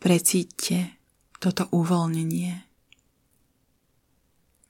Precíťte 0.00 0.96
toto 1.40 1.68
uvoľnenie 1.72 2.73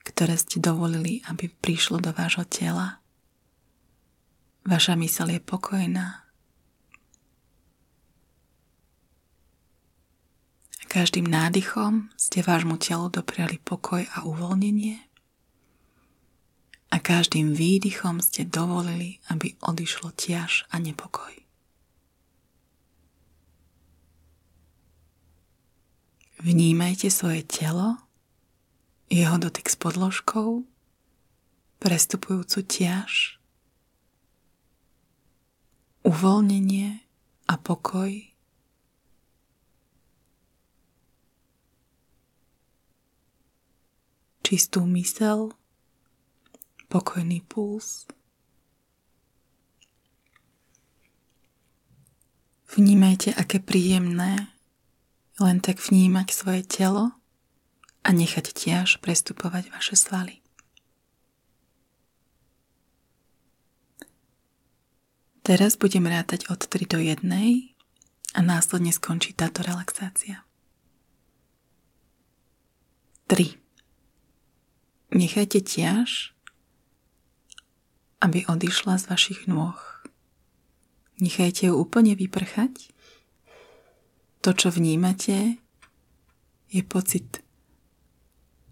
ktoré 0.05 0.37
ste 0.37 0.61
dovolili, 0.61 1.25
aby 1.25 1.49
prišlo 1.49 1.97
do 1.97 2.13
vášho 2.13 2.45
tela. 2.45 3.01
Vaša 4.61 4.93
mysel 5.01 5.33
je 5.33 5.41
pokojná. 5.41 6.25
Každým 10.85 11.27
nádychom 11.27 12.13
ste 12.15 12.39
vášmu 12.39 12.79
telu 12.79 13.11
dopriali 13.11 13.59
pokoj 13.59 14.07
a 14.15 14.23
uvoľnenie 14.23 15.03
a 16.93 16.97
každým 17.03 17.51
výdychom 17.51 18.23
ste 18.23 18.47
dovolili, 18.47 19.19
aby 19.27 19.59
odišlo 19.59 20.15
tiaž 20.15 20.63
a 20.71 20.79
nepokoj. 20.79 21.35
Vnímajte 26.39 27.11
svoje 27.11 27.43
telo 27.43 28.04
jeho 29.09 29.37
dotyk 29.37 29.69
s 29.69 29.75
podložkou, 29.77 30.65
prestupujúcu 31.79 32.59
tiaž, 32.65 33.37
uvoľnenie 36.01 37.05
a 37.45 37.53
pokoj. 37.57 38.11
Čistú 44.45 44.85
mysel, 44.93 45.57
pokojný 46.85 47.41
puls. 47.41 48.05
Vnímajte, 52.77 53.33
aké 53.33 53.57
príjemné 53.57 54.53
len 55.41 55.57
tak 55.59 55.81
vnímať 55.81 56.27
svoje 56.29 56.61
telo 56.61 57.15
a 58.05 58.09
nechať 58.13 58.53
tiež 58.53 59.01
prestupovať 59.01 59.73
vaše 59.73 59.97
svaly. 59.97 60.45
Teraz 65.45 65.77
budem 65.77 66.05
rátať 66.09 66.49
od 66.49 66.61
3 66.61 66.85
do 66.89 66.97
1 67.01 67.21
a 68.33 68.39
následne 68.41 68.93
skončí 68.93 69.33
táto 69.33 69.61
relaxácia. 69.61 70.45
3. 73.29 73.57
Nechajte 75.13 75.61
tiež, 75.61 76.33
aby 78.21 78.45
odišla 78.49 79.01
z 79.01 79.05
vašich 79.05 79.45
nôh. 79.45 79.77
Nechajte 81.21 81.69
ju 81.69 81.77
úplne 81.77 82.17
vyprchať. 82.17 82.89
To, 84.41 84.49
čo 84.53 84.73
vnímate, 84.73 85.61
je 86.73 86.81
pocit 86.81 87.44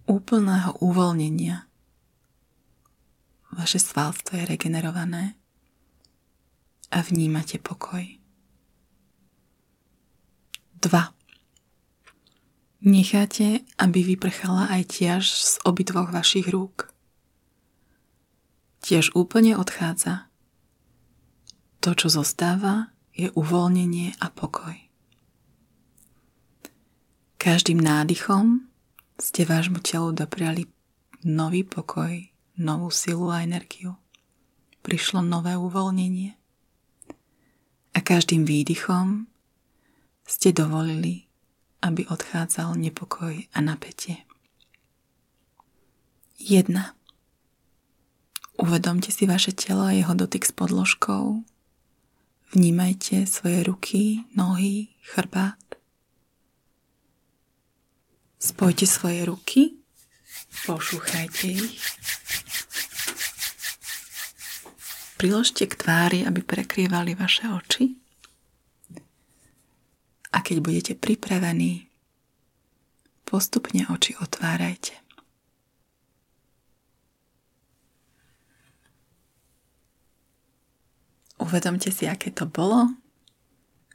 úplného 0.06 0.78
uvoľnenia. 0.84 1.68
Vaše 3.54 3.78
svalstvo 3.78 4.38
je 4.38 4.50
regenerované 4.50 5.38
a 6.90 7.00
vnímate 7.06 7.62
pokoj. 7.62 8.02
2. 10.82 10.90
Necháte, 12.84 13.64
aby 13.80 14.04
vyprchala 14.04 14.68
aj 14.68 15.00
tiež 15.00 15.24
z 15.24 15.54
obidvoch 15.64 16.12
vašich 16.12 16.52
rúk. 16.52 16.92
Tiež 18.84 19.16
úplne 19.16 19.56
odchádza. 19.56 20.28
To, 21.80 21.96
čo 21.96 22.12
zostáva, 22.12 22.92
je 23.16 23.32
uvoľnenie 23.32 24.20
a 24.20 24.28
pokoj. 24.28 24.76
Každým 27.40 27.80
nádychom 27.80 28.73
ste 29.18 29.46
vášmu 29.46 29.80
telu 29.80 30.12
dopriali 30.12 30.66
nový 31.24 31.64
pokoj, 31.64 32.12
novú 32.58 32.90
silu 32.90 33.30
a 33.30 33.46
energiu. 33.46 33.96
Prišlo 34.84 35.24
nové 35.24 35.56
uvoľnenie. 35.56 36.36
A 37.94 38.00
každým 38.02 38.44
výdychom 38.44 39.30
ste 40.26 40.50
dovolili, 40.52 41.30
aby 41.84 42.08
odchádzal 42.10 42.76
nepokoj 42.80 43.48
a 43.54 43.60
napätie. 43.62 44.26
1. 46.40 46.68
Uvedomte 48.60 49.10
si 49.12 49.24
vaše 49.24 49.56
telo 49.56 49.88
a 49.88 49.96
jeho 49.96 50.12
dotyk 50.12 50.44
s 50.46 50.52
podložkou. 50.52 51.46
Vnímajte 52.54 53.26
svoje 53.26 53.64
ruky, 53.64 54.26
nohy, 54.36 54.94
chrbát. 55.02 55.73
Spojte 58.44 58.84
svoje 58.84 59.24
ruky, 59.24 59.80
pošúchajte 60.68 61.48
ich. 61.48 61.80
Priložte 65.16 65.64
k 65.64 65.80
tvári, 65.80 66.28
aby 66.28 66.44
prekrývali 66.44 67.16
vaše 67.16 67.48
oči. 67.48 67.96
A 70.36 70.44
keď 70.44 70.60
budete 70.60 70.94
pripravení, 71.00 71.88
postupne 73.24 73.88
oči 73.88 74.20
otvárajte. 74.20 75.00
Uvedomte 81.40 81.96
si, 81.96 82.12
aké 82.12 82.28
to 82.36 82.44
bolo, 82.44 82.92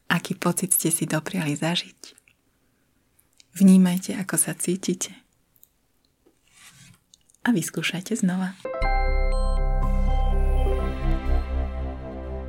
aký 0.08 0.32
pocit 0.32 0.72
ste 0.72 0.88
si 0.88 1.04
dopriali 1.04 1.52
zažiť. 1.52 2.17
Vnímajte, 3.58 4.14
ako 4.14 4.38
sa 4.38 4.54
cítite. 4.54 5.10
A 7.42 7.50
vyskúšajte 7.50 8.14
znova. 8.14 8.54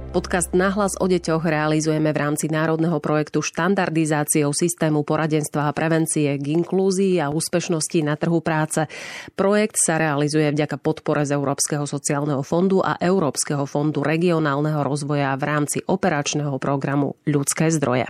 Podcast 0.10 0.58
Nahlas 0.58 0.98
o 0.98 1.06
deťoch 1.06 1.46
realizujeme 1.46 2.10
v 2.10 2.18
rámci 2.18 2.50
národného 2.50 2.98
projektu 2.98 3.46
štandardizáciou 3.46 4.50
systému 4.54 5.06
poradenstva 5.06 5.70
a 5.70 5.74
prevencie 5.74 6.34
k 6.38 6.46
inklúzii 6.62 7.22
a 7.22 7.30
úspešnosti 7.30 8.00
na 8.02 8.18
trhu 8.18 8.42
práce. 8.42 8.90
Projekt 9.38 9.78
sa 9.78 10.02
realizuje 10.02 10.50
vďaka 10.50 10.82
podpore 10.82 11.30
z 11.30 11.38
Európskeho 11.38 11.86
sociálneho 11.86 12.42
fondu 12.42 12.82
a 12.82 12.98
Európskeho 12.98 13.70
fondu 13.70 14.02
regionálneho 14.02 14.82
rozvoja 14.82 15.34
v 15.38 15.44
rámci 15.46 15.78
operačného 15.86 16.58
programu 16.58 17.18
Ľudské 17.30 17.70
zdroje. 17.70 18.10